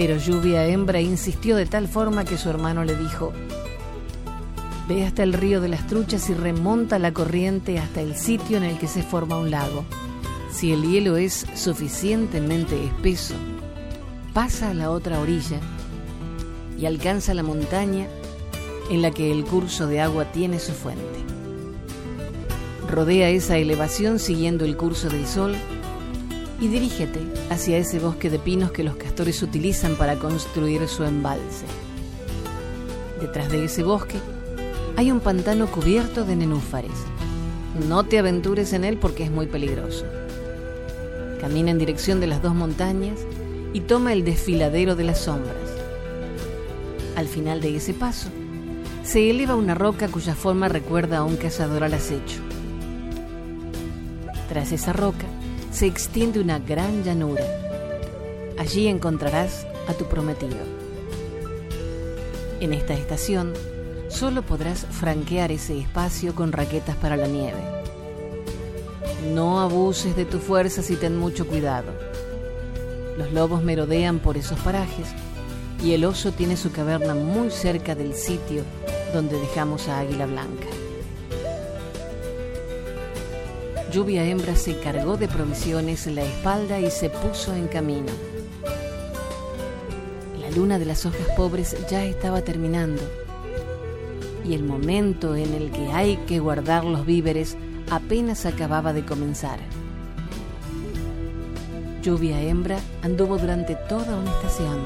Pero 0.00 0.16
Lluvia 0.16 0.66
Hembra 0.66 1.02
insistió 1.02 1.56
de 1.56 1.66
tal 1.66 1.86
forma 1.86 2.24
que 2.24 2.38
su 2.38 2.48
hermano 2.48 2.84
le 2.84 2.96
dijo, 2.96 3.34
Ve 4.88 5.04
hasta 5.04 5.22
el 5.22 5.34
río 5.34 5.60
de 5.60 5.68
las 5.68 5.86
truchas 5.88 6.30
y 6.30 6.32
remonta 6.32 6.98
la 6.98 7.12
corriente 7.12 7.78
hasta 7.78 8.00
el 8.00 8.16
sitio 8.16 8.56
en 8.56 8.62
el 8.62 8.78
que 8.78 8.88
se 8.88 9.02
forma 9.02 9.36
un 9.36 9.50
lago. 9.50 9.84
Si 10.50 10.72
el 10.72 10.90
hielo 10.90 11.18
es 11.18 11.44
suficientemente 11.54 12.82
espeso, 12.82 13.34
pasa 14.32 14.70
a 14.70 14.74
la 14.74 14.90
otra 14.90 15.20
orilla 15.20 15.60
y 16.78 16.86
alcanza 16.86 17.34
la 17.34 17.42
montaña 17.42 18.06
en 18.90 19.02
la 19.02 19.10
que 19.10 19.30
el 19.30 19.44
curso 19.44 19.86
de 19.86 20.00
agua 20.00 20.32
tiene 20.32 20.60
su 20.60 20.72
fuente. 20.72 21.04
Rodea 22.88 23.28
esa 23.28 23.58
elevación 23.58 24.18
siguiendo 24.18 24.64
el 24.64 24.78
curso 24.78 25.10
del 25.10 25.26
sol 25.26 25.54
y 26.58 26.68
dirígete 26.68 27.39
hacia 27.50 27.78
ese 27.78 27.98
bosque 27.98 28.30
de 28.30 28.38
pinos 28.38 28.70
que 28.70 28.84
los 28.84 28.96
castores 28.96 29.42
utilizan 29.42 29.96
para 29.96 30.16
construir 30.16 30.86
su 30.88 31.02
embalse. 31.04 31.66
Detrás 33.20 33.50
de 33.50 33.64
ese 33.64 33.82
bosque 33.82 34.18
hay 34.96 35.10
un 35.10 35.20
pantano 35.20 35.66
cubierto 35.66 36.24
de 36.24 36.36
nenúfares. 36.36 36.92
No 37.88 38.04
te 38.04 38.18
aventures 38.18 38.72
en 38.72 38.84
él 38.84 38.96
porque 38.98 39.24
es 39.24 39.30
muy 39.30 39.46
peligroso. 39.46 40.04
Camina 41.40 41.72
en 41.72 41.78
dirección 41.78 42.20
de 42.20 42.28
las 42.28 42.40
dos 42.40 42.54
montañas 42.54 43.18
y 43.72 43.80
toma 43.80 44.12
el 44.12 44.24
desfiladero 44.24 44.94
de 44.94 45.04
las 45.04 45.18
sombras. 45.18 45.56
Al 47.16 47.26
final 47.26 47.60
de 47.60 47.76
ese 47.76 47.94
paso, 47.94 48.28
se 49.02 49.28
eleva 49.28 49.56
una 49.56 49.74
roca 49.74 50.08
cuya 50.08 50.36
forma 50.36 50.68
recuerda 50.68 51.18
a 51.18 51.24
un 51.24 51.36
cazador 51.36 51.82
al 51.82 51.94
acecho. 51.94 52.38
Tras 54.48 54.70
esa 54.70 54.92
roca 54.92 55.26
se 55.70 55.86
extiende 55.86 56.40
una 56.40 56.58
gran 56.58 57.04
llanura. 57.04 57.44
Allí 58.58 58.88
encontrarás 58.88 59.66
a 59.88 59.94
tu 59.94 60.04
prometido. 60.06 60.58
En 62.60 62.72
esta 62.72 62.94
estación, 62.94 63.54
solo 64.08 64.42
podrás 64.42 64.86
franquear 64.90 65.52
ese 65.52 65.78
espacio 65.78 66.34
con 66.34 66.52
raquetas 66.52 66.96
para 66.96 67.16
la 67.16 67.26
nieve. 67.26 67.62
No 69.32 69.60
abuses 69.60 70.16
de 70.16 70.24
tu 70.24 70.38
fuerzas 70.38 70.90
y 70.90 70.96
ten 70.96 71.16
mucho 71.16 71.46
cuidado. 71.46 71.92
Los 73.16 73.32
lobos 73.32 73.62
merodean 73.62 74.18
por 74.18 74.36
esos 74.36 74.58
parajes 74.60 75.08
y 75.82 75.92
el 75.92 76.04
oso 76.04 76.32
tiene 76.32 76.56
su 76.56 76.72
caverna 76.72 77.14
muy 77.14 77.50
cerca 77.50 77.94
del 77.94 78.14
sitio 78.14 78.64
donde 79.14 79.38
dejamos 79.38 79.88
a 79.88 80.00
Águila 80.00 80.26
Blanca. 80.26 80.66
Lluvia 83.90 84.24
Hembra 84.24 84.54
se 84.54 84.78
cargó 84.78 85.16
de 85.16 85.26
provisiones 85.26 86.06
en 86.06 86.14
la 86.14 86.22
espalda 86.22 86.78
y 86.78 86.90
se 86.90 87.10
puso 87.10 87.54
en 87.56 87.66
camino. 87.66 88.12
La 90.40 90.48
luna 90.50 90.78
de 90.78 90.84
las 90.84 91.06
hojas 91.06 91.26
pobres 91.36 91.76
ya 91.90 92.04
estaba 92.04 92.42
terminando 92.42 93.02
y 94.44 94.54
el 94.54 94.62
momento 94.62 95.34
en 95.34 95.54
el 95.54 95.72
que 95.72 95.90
hay 95.90 96.18
que 96.18 96.38
guardar 96.38 96.84
los 96.84 97.04
víveres 97.04 97.56
apenas 97.90 98.46
acababa 98.46 98.92
de 98.92 99.04
comenzar. 99.04 99.58
Lluvia 102.02 102.40
Hembra 102.40 102.78
anduvo 103.02 103.38
durante 103.38 103.74
toda 103.74 104.16
una 104.16 104.30
estación. 104.30 104.78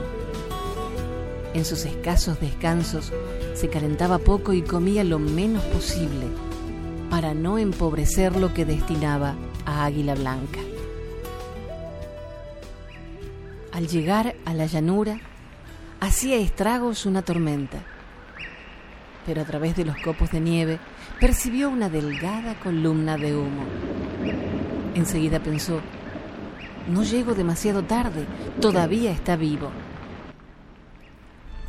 En 1.53 1.65
sus 1.67 1.85
escasos 1.85 2.41
descansos 2.41 3.13
se 3.55 3.69
calentaba 3.69 4.19
poco 4.19 4.55
y 4.55 4.63
comía 4.63 5.05
lo 5.05 5.19
menos 5.19 5.63
posible 5.65 6.27
para 7.15 7.33
no 7.33 7.59
empobrecer 7.59 8.35
lo 8.35 8.53
que 8.53 8.65
destinaba 8.65 9.37
a 9.65 9.85
Águila 9.85 10.17
Blanca. 10.17 10.59
Al 13.71 13.87
llegar 13.87 14.35
a 14.45 14.53
la 14.53 14.67
llanura, 14.67 15.21
hacía 16.01 16.39
estragos 16.39 17.07
una 17.07 17.23
tormenta 17.23 17.79
pero 19.25 19.43
a 19.43 19.45
través 19.45 19.77
de 19.77 19.85
los 19.85 19.97
copos 19.99 20.33
de 20.33 20.41
nieve 20.41 20.81
percibió 21.21 21.71
una 21.71 21.89
delgada 21.89 22.59
columna 22.59 23.17
de 23.17 23.37
humo. 23.37 23.63
Enseguida 24.97 25.39
pensó, 25.39 25.81
no 26.89 27.05
llego 27.05 27.37
demasiado 27.37 27.85
tarde, 27.85 28.27
todavía 28.61 29.13
está 29.13 29.37
vivo. 29.37 29.71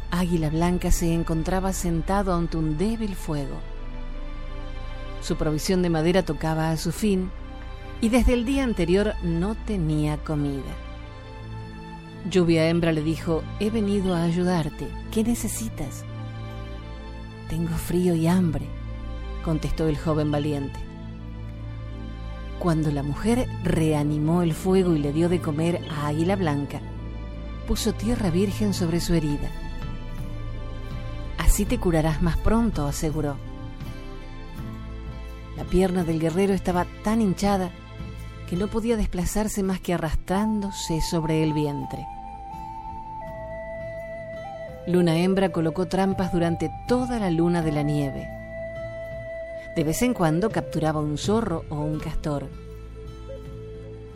Águila 0.10 0.50
Blanca 0.50 0.90
se 0.90 1.14
encontraba 1.14 1.72
sentado 1.72 2.34
ante 2.34 2.58
un 2.58 2.80
débil 2.80 3.16
fuego. 3.16 3.75
Su 5.22 5.36
provisión 5.36 5.82
de 5.82 5.90
madera 5.90 6.24
tocaba 6.24 6.72
a 6.72 6.78
su 6.78 6.92
fin 6.92 7.32
y 8.02 8.10
desde 8.10 8.34
el 8.34 8.46
día 8.46 8.64
anterior 8.64 9.14
no 9.24 9.56
tenía 9.56 10.18
comida. 10.18 10.74
Lluvia 12.30 12.68
Hembra 12.68 12.92
le 12.92 13.02
dijo, 13.02 13.44
he 13.60 13.70
venido 13.70 14.16
a 14.16 14.24
ayudarte, 14.24 14.88
¿qué 15.12 15.24
necesitas? 15.24 16.04
Tengo 17.50 17.76
frío 17.76 18.16
y 18.16 18.28
hambre, 18.28 18.66
contestó 19.44 19.88
el 19.88 19.98
joven 19.98 20.32
valiente. 20.32 20.80
Cuando 22.60 22.90
la 22.92 23.04
mujer 23.04 23.48
reanimó 23.64 24.42
el 24.42 24.54
fuego 24.54 24.96
y 24.96 25.00
le 25.00 25.14
dio 25.14 25.30
de 25.30 25.40
comer 25.40 25.82
a 25.92 26.08
Águila 26.08 26.36
Blanca, 26.36 26.82
puso 27.68 27.94
tierra 27.94 28.32
virgen 28.32 28.74
sobre 28.74 29.00
su 29.00 29.14
herida. 29.14 29.50
Así 31.38 31.66
te 31.66 31.80
curarás 31.80 32.22
más 32.22 32.38
pronto, 32.38 32.88
aseguró. 32.88 33.38
La 35.58 35.64
pierna 35.64 36.04
del 36.04 36.20
guerrero 36.20 36.54
estaba 36.54 36.86
tan 37.04 37.22
hinchada 37.22 37.72
que 38.50 38.56
no 38.56 38.68
podía 38.68 38.98
desplazarse 38.98 39.64
más 39.64 39.80
que 39.80 39.94
arrastrándose 39.94 41.02
sobre 41.02 41.44
el 41.44 41.54
vientre. 41.54 42.06
Luna 44.88 45.18
hembra 45.18 45.50
colocó 45.50 45.88
trampas 45.88 46.32
durante 46.32 46.70
toda 46.88 47.20
la 47.20 47.32
luna 47.32 47.64
de 47.64 47.72
la 47.72 47.82
nieve. 47.82 48.28
De 49.76 49.84
vez 49.84 50.02
en 50.04 50.14
cuando 50.14 50.52
capturaba 50.52 51.00
un 51.00 51.18
zorro 51.18 51.66
o 51.70 51.76
un 51.76 52.00
castor. 52.00 52.48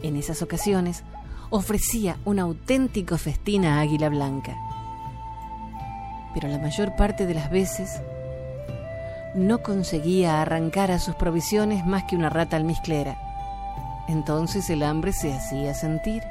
En 0.03 0.15
esas 0.15 0.41
ocasiones 0.41 1.03
ofrecía 1.49 2.17
un 2.23 2.39
auténtico 2.39 3.17
festín 3.17 3.65
a 3.65 3.79
Águila 3.79 4.09
Blanca. 4.09 4.55
Pero 6.33 6.47
la 6.47 6.59
mayor 6.59 6.95
parte 6.95 7.25
de 7.25 7.33
las 7.33 7.49
veces 7.49 8.01
no 9.33 9.61
conseguía 9.61 10.41
arrancar 10.41 10.91
a 10.91 10.99
sus 10.99 11.15
provisiones 11.15 11.85
más 11.85 12.03
que 12.05 12.15
una 12.15 12.29
rata 12.29 12.57
almizclera. 12.57 13.17
Entonces 14.07 14.69
el 14.69 14.83
hambre 14.83 15.13
se 15.13 15.33
hacía 15.33 15.73
sentir. 15.73 16.23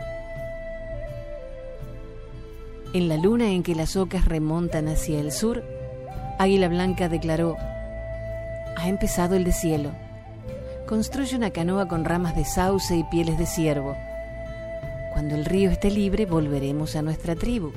En 2.92 3.08
la 3.08 3.16
luna 3.16 3.50
en 3.50 3.62
que 3.62 3.74
las 3.74 3.96
ocas 3.96 4.24
remontan 4.24 4.88
hacia 4.88 5.20
el 5.20 5.30
sur, 5.30 5.62
Águila 6.38 6.68
Blanca 6.68 7.08
declaró, 7.08 7.56
ha 8.76 8.88
empezado 8.88 9.36
el 9.36 9.44
deshielo. 9.44 9.90
Construye 10.86 11.36
una 11.36 11.50
canoa 11.50 11.86
con 11.86 12.04
ramas 12.04 12.34
de 12.34 12.44
sauce 12.44 12.96
y 12.96 13.04
pieles 13.04 13.38
de 13.38 13.46
ciervo. 13.46 13.96
Cuando 15.12 15.34
el 15.34 15.44
río 15.44 15.70
esté 15.70 15.90
libre, 15.90 16.26
volveremos 16.26 16.96
a 16.96 17.02
nuestra 17.02 17.36
tribu. 17.36 17.72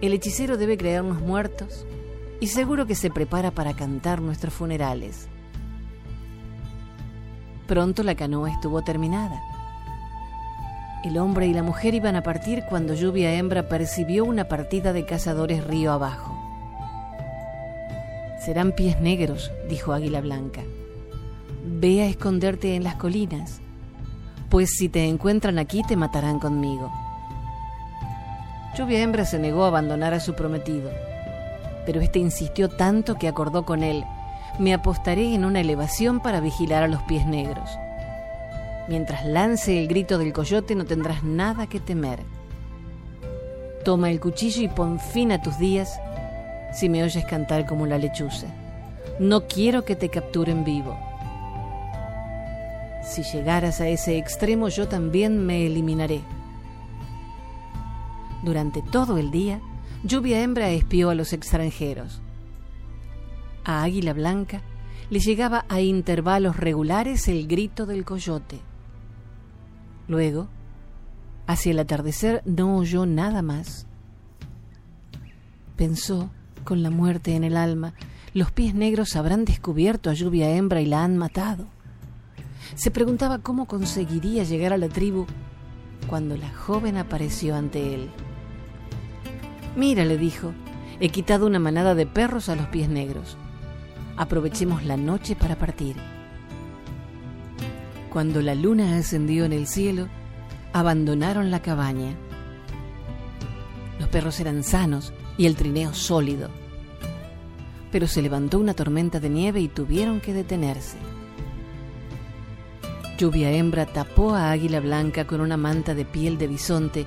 El 0.00 0.12
hechicero 0.12 0.56
debe 0.56 0.78
creernos 0.78 1.20
muertos 1.20 1.86
y 2.44 2.46
seguro 2.46 2.84
que 2.84 2.94
se 2.94 3.08
prepara 3.08 3.52
para 3.52 3.72
cantar 3.72 4.20
nuestros 4.20 4.52
funerales. 4.52 5.28
Pronto 7.66 8.02
la 8.02 8.16
canoa 8.16 8.50
estuvo 8.50 8.82
terminada. 8.84 9.40
El 11.04 11.16
hombre 11.16 11.46
y 11.46 11.54
la 11.54 11.62
mujer 11.62 11.94
iban 11.94 12.16
a 12.16 12.22
partir 12.22 12.64
cuando 12.68 12.92
Lluvia 12.92 13.32
Hembra 13.32 13.70
percibió 13.70 14.26
una 14.26 14.44
partida 14.44 14.92
de 14.92 15.06
cazadores 15.06 15.64
río 15.64 15.90
abajo. 15.90 16.38
Serán 18.44 18.72
pies 18.72 19.00
negros, 19.00 19.50
dijo 19.70 19.94
Águila 19.94 20.20
Blanca. 20.20 20.60
Ve 21.64 22.02
a 22.02 22.08
esconderte 22.08 22.76
en 22.76 22.84
las 22.84 22.96
colinas, 22.96 23.62
pues 24.50 24.68
si 24.76 24.90
te 24.90 25.08
encuentran 25.08 25.58
aquí 25.58 25.82
te 25.82 25.96
matarán 25.96 26.40
conmigo. 26.40 26.92
Lluvia 28.76 29.00
Hembra 29.00 29.24
se 29.24 29.38
negó 29.38 29.64
a 29.64 29.68
abandonar 29.68 30.12
a 30.12 30.20
su 30.20 30.34
prometido, 30.34 30.90
pero 31.86 32.00
este 32.00 32.18
insistió 32.18 32.68
tanto 32.68 33.16
que 33.16 33.28
acordó 33.28 33.64
con 33.64 33.82
él, 33.82 34.04
me 34.58 34.72
apostaré 34.72 35.34
en 35.34 35.44
una 35.44 35.60
elevación 35.60 36.20
para 36.20 36.40
vigilar 36.40 36.82
a 36.82 36.88
los 36.88 37.02
pies 37.02 37.26
negros. 37.26 37.70
Mientras 38.88 39.24
lance 39.24 39.78
el 39.78 39.88
grito 39.88 40.18
del 40.18 40.32
coyote 40.32 40.74
no 40.74 40.84
tendrás 40.84 41.24
nada 41.24 41.66
que 41.66 41.80
temer. 41.80 42.20
Toma 43.84 44.10
el 44.10 44.20
cuchillo 44.20 44.62
y 44.62 44.68
pon 44.68 45.00
fin 45.00 45.32
a 45.32 45.42
tus 45.42 45.58
días 45.58 45.98
si 46.72 46.88
me 46.88 47.02
oyes 47.02 47.24
cantar 47.24 47.66
como 47.66 47.86
la 47.86 47.98
lechuza. 47.98 48.46
No 49.18 49.46
quiero 49.46 49.84
que 49.84 49.96
te 49.96 50.08
capturen 50.08 50.64
vivo. 50.64 50.98
Si 53.02 53.22
llegaras 53.22 53.80
a 53.80 53.88
ese 53.88 54.18
extremo 54.18 54.68
yo 54.68 54.88
también 54.88 55.44
me 55.44 55.66
eliminaré. 55.66 56.20
Durante 58.42 58.82
todo 58.82 59.18
el 59.18 59.30
día, 59.30 59.60
Lluvia 60.04 60.42
Hembra 60.42 60.68
espió 60.68 61.08
a 61.08 61.14
los 61.14 61.32
extranjeros. 61.32 62.20
A 63.64 63.82
Águila 63.82 64.12
Blanca 64.12 64.60
le 65.08 65.18
llegaba 65.18 65.64
a 65.70 65.80
intervalos 65.80 66.58
regulares 66.58 67.26
el 67.28 67.46
grito 67.46 67.86
del 67.86 68.04
coyote. 68.04 68.60
Luego, 70.06 70.48
hacia 71.46 71.72
el 71.72 71.78
atardecer, 71.78 72.42
no 72.44 72.76
oyó 72.76 73.06
nada 73.06 73.40
más. 73.40 73.86
Pensó, 75.74 76.30
con 76.64 76.82
la 76.82 76.90
muerte 76.90 77.34
en 77.34 77.42
el 77.42 77.56
alma, 77.56 77.94
los 78.34 78.52
pies 78.52 78.74
negros 78.74 79.16
habrán 79.16 79.46
descubierto 79.46 80.10
a 80.10 80.12
lluvia 80.12 80.50
hembra 80.50 80.82
y 80.82 80.86
la 80.86 81.02
han 81.02 81.16
matado. 81.16 81.64
Se 82.74 82.90
preguntaba 82.90 83.38
cómo 83.38 83.64
conseguiría 83.64 84.44
llegar 84.44 84.74
a 84.74 84.78
la 84.78 84.90
tribu 84.90 85.24
cuando 86.08 86.36
la 86.36 86.52
joven 86.52 86.98
apareció 86.98 87.56
ante 87.56 87.94
él. 87.94 88.10
Mira, 89.76 90.04
le 90.04 90.16
dijo, 90.16 90.52
he 91.00 91.08
quitado 91.08 91.46
una 91.46 91.58
manada 91.58 91.94
de 91.94 92.06
perros 92.06 92.48
a 92.48 92.54
los 92.56 92.66
pies 92.68 92.88
negros. 92.88 93.36
Aprovechemos 94.16 94.84
la 94.84 94.96
noche 94.96 95.34
para 95.34 95.56
partir. 95.56 95.96
Cuando 98.10 98.40
la 98.40 98.54
luna 98.54 98.96
ascendió 98.96 99.44
en 99.44 99.52
el 99.52 99.66
cielo, 99.66 100.08
abandonaron 100.72 101.50
la 101.50 101.60
cabaña. 101.60 102.14
Los 103.98 104.08
perros 104.08 104.38
eran 104.38 104.62
sanos 104.62 105.12
y 105.36 105.46
el 105.46 105.56
trineo 105.56 105.92
sólido. 105.92 106.50
Pero 107.90 108.06
se 108.06 108.22
levantó 108.22 108.60
una 108.60 108.74
tormenta 108.74 109.18
de 109.18 109.30
nieve 109.30 109.60
y 109.60 109.68
tuvieron 109.68 110.20
que 110.20 110.32
detenerse. 110.32 110.96
Lluvia 113.18 113.50
hembra 113.50 113.86
tapó 113.86 114.34
a 114.34 114.50
Águila 114.52 114.80
Blanca 114.80 115.24
con 115.26 115.40
una 115.40 115.56
manta 115.56 115.94
de 115.94 116.04
piel 116.04 116.38
de 116.38 116.46
bisonte 116.46 117.06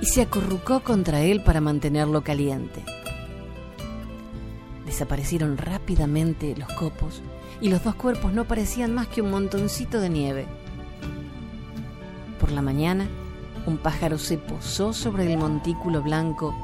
y 0.00 0.06
se 0.06 0.22
acurrucó 0.22 0.80
contra 0.80 1.20
él 1.20 1.42
para 1.42 1.60
mantenerlo 1.60 2.22
caliente. 2.22 2.82
Desaparecieron 4.86 5.56
rápidamente 5.56 6.56
los 6.56 6.68
copos 6.72 7.22
y 7.60 7.68
los 7.68 7.84
dos 7.84 7.94
cuerpos 7.94 8.32
no 8.32 8.44
parecían 8.46 8.94
más 8.94 9.06
que 9.08 9.22
un 9.22 9.30
montoncito 9.30 10.00
de 10.00 10.08
nieve. 10.08 10.46
Por 12.40 12.50
la 12.50 12.62
mañana, 12.62 13.08
un 13.66 13.76
pájaro 13.76 14.18
se 14.18 14.38
posó 14.38 14.92
sobre 14.92 15.30
el 15.30 15.38
montículo 15.38 16.02
blanco 16.02 16.54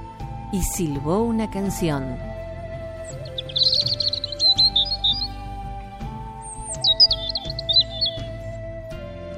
y 0.52 0.62
silbó 0.62 1.22
una 1.22 1.50
canción. 1.50 2.16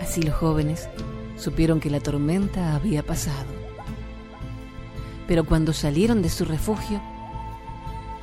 Así 0.00 0.22
los 0.22 0.34
jóvenes 0.34 0.88
supieron 1.37 1.80
que 1.80 1.90
la 1.90 2.00
tormenta 2.00 2.74
había 2.74 3.02
pasado. 3.02 3.57
Pero 5.28 5.44
cuando 5.44 5.74
salieron 5.74 6.22
de 6.22 6.30
su 6.30 6.46
refugio, 6.46 7.00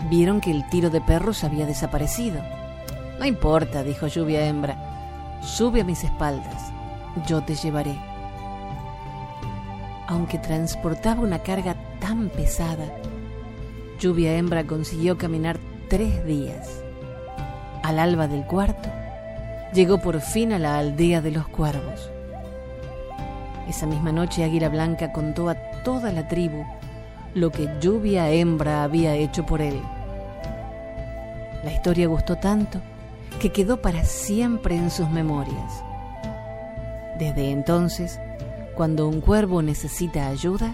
vieron 0.09 0.41
que 0.41 0.51
el 0.51 0.67
tiro 0.69 0.89
de 0.89 0.99
perros 1.01 1.43
había 1.43 1.67
desaparecido. 1.67 2.41
No 3.19 3.25
importa, 3.25 3.83
dijo 3.83 4.07
Lluvia 4.07 4.45
Hembra, 4.45 5.39
sube 5.41 5.81
a 5.81 5.85
mis 5.85 6.03
espaldas, 6.03 6.73
yo 7.27 7.43
te 7.43 7.55
llevaré. 7.55 7.95
Aunque 10.07 10.39
transportaba 10.39 11.21
una 11.21 11.39
carga 11.39 11.75
tan 11.99 12.29
pesada, 12.29 12.85
Lluvia 13.99 14.35
Hembra 14.35 14.65
consiguió 14.65 15.17
caminar 15.17 15.59
tres 15.87 16.25
días. 16.25 16.83
Al 17.83 17.99
alba 17.99 18.27
del 18.27 18.45
cuarto, 18.45 18.89
llegó 19.73 19.99
por 19.99 20.19
fin 20.21 20.53
a 20.53 20.59
la 20.59 20.79
aldea 20.79 21.21
de 21.21 21.31
los 21.31 21.47
cuervos. 21.47 22.09
Esa 23.69 23.85
misma 23.85 24.11
noche 24.11 24.43
Águila 24.43 24.69
Blanca 24.69 25.11
contó 25.11 25.49
a 25.49 25.55
toda 25.83 26.11
la 26.11 26.27
tribu 26.27 26.65
lo 27.35 27.51
que 27.51 27.69
lluvia 27.81 28.31
hembra 28.31 28.83
había 28.83 29.13
hecho 29.15 29.45
por 29.45 29.61
él. 29.61 29.79
La 31.63 31.71
historia 31.71 32.07
gustó 32.07 32.37
tanto 32.37 32.81
que 33.41 33.51
quedó 33.51 33.81
para 33.81 34.05
siempre 34.05 34.75
en 34.75 34.89
sus 34.89 35.09
memorias. 35.09 35.83
Desde 37.19 37.51
entonces, 37.51 38.19
cuando 38.73 39.07
un 39.09 39.19
cuervo 39.19 39.61
necesita 39.61 40.27
ayuda, 40.27 40.73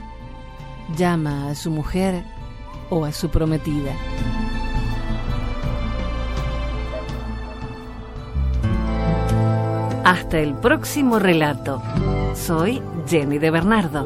llama 0.95 1.49
a 1.49 1.55
su 1.55 1.71
mujer 1.71 2.23
o 2.91 3.05
a 3.05 3.11
su 3.11 3.29
prometida. 3.29 3.93
Hasta 10.03 10.39
el 10.39 10.53
próximo 10.55 11.17
relato. 11.17 11.81
Soy 12.35 12.81
Jenny 13.07 13.39
de 13.39 13.49
Bernardo. 13.49 14.05